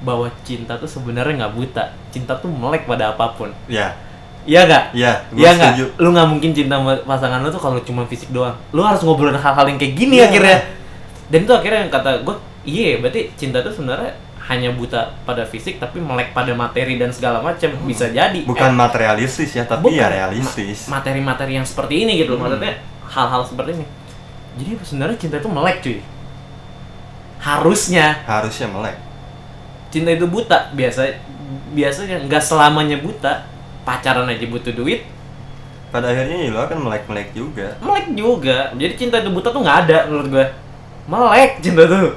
[0.00, 3.92] bahwa cinta tuh sebenarnya nggak buta cinta tuh melek pada apa pun ya
[4.42, 5.72] iya gak ya gue Iya nggak?
[5.76, 8.56] setuju Lu nggak mungkin cinta sama pasangan lu tuh kalau cuma fisik doang.
[8.70, 10.26] Lu harus ngobrolin hal-hal yang kayak gini Iya.
[10.26, 10.58] akhirnya.
[11.28, 12.34] Dan itu akhirnya yang kata gue,
[12.64, 14.16] iya berarti cinta tuh sebenarnya
[14.48, 18.40] hanya buta pada fisik tapi melek pada materi dan segala macam bisa jadi.
[18.42, 20.00] bukan Eh, materialistis ya tapi bukan.
[20.00, 22.34] ya realistis ma- materi-materi yang seperti ini gitu.
[22.34, 22.48] Hmm.
[22.48, 23.86] Maksudnya hal-hal seperti ini.
[24.56, 25.98] Jadi sebenarnya cinta itu melek cuy.
[27.38, 28.96] Harusnya harusnya melek
[29.90, 30.70] cinta itu buta.
[30.72, 31.06] Biasa
[31.70, 33.46] biasanya nggak selamanya buta.
[33.82, 35.02] Pacaran aja butuh duit.
[35.90, 37.74] Pada akhirnya ya lo akan melek-melek juga.
[37.82, 38.70] Melek juga.
[38.78, 40.46] Jadi cinta itu buta tuh nggak ada menurut gue
[41.10, 42.14] melek cinta tuh.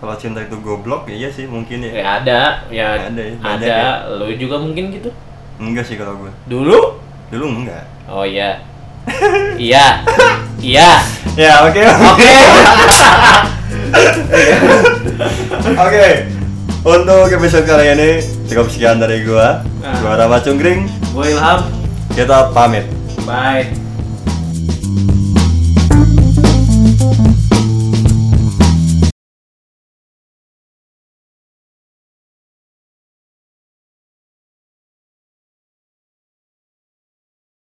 [0.00, 1.92] Kalau cinta itu goblok ya iya sih mungkin ya.
[1.92, 2.40] Ya ada
[2.70, 3.66] ya Ada ya, ada.
[3.66, 3.90] ya.
[4.16, 5.10] lo juga mungkin gitu.
[5.60, 7.02] Enggak sih kalau gue dulu?
[7.34, 7.84] Dulu enggak.
[8.06, 8.62] Oh iya.
[9.60, 10.06] Iya.
[10.62, 10.90] Iya.
[11.36, 11.82] Ya oke.
[11.82, 12.30] Oke.
[15.80, 16.39] Oke
[16.84, 18.10] untuk episode kali ini
[18.48, 19.60] cukup sekian dari gua.
[19.84, 19.96] Nah.
[20.00, 20.88] gua Rama Cungkring.
[21.12, 21.66] Gue ilham.
[22.14, 22.88] Kita pamit.
[23.28, 23.89] Bye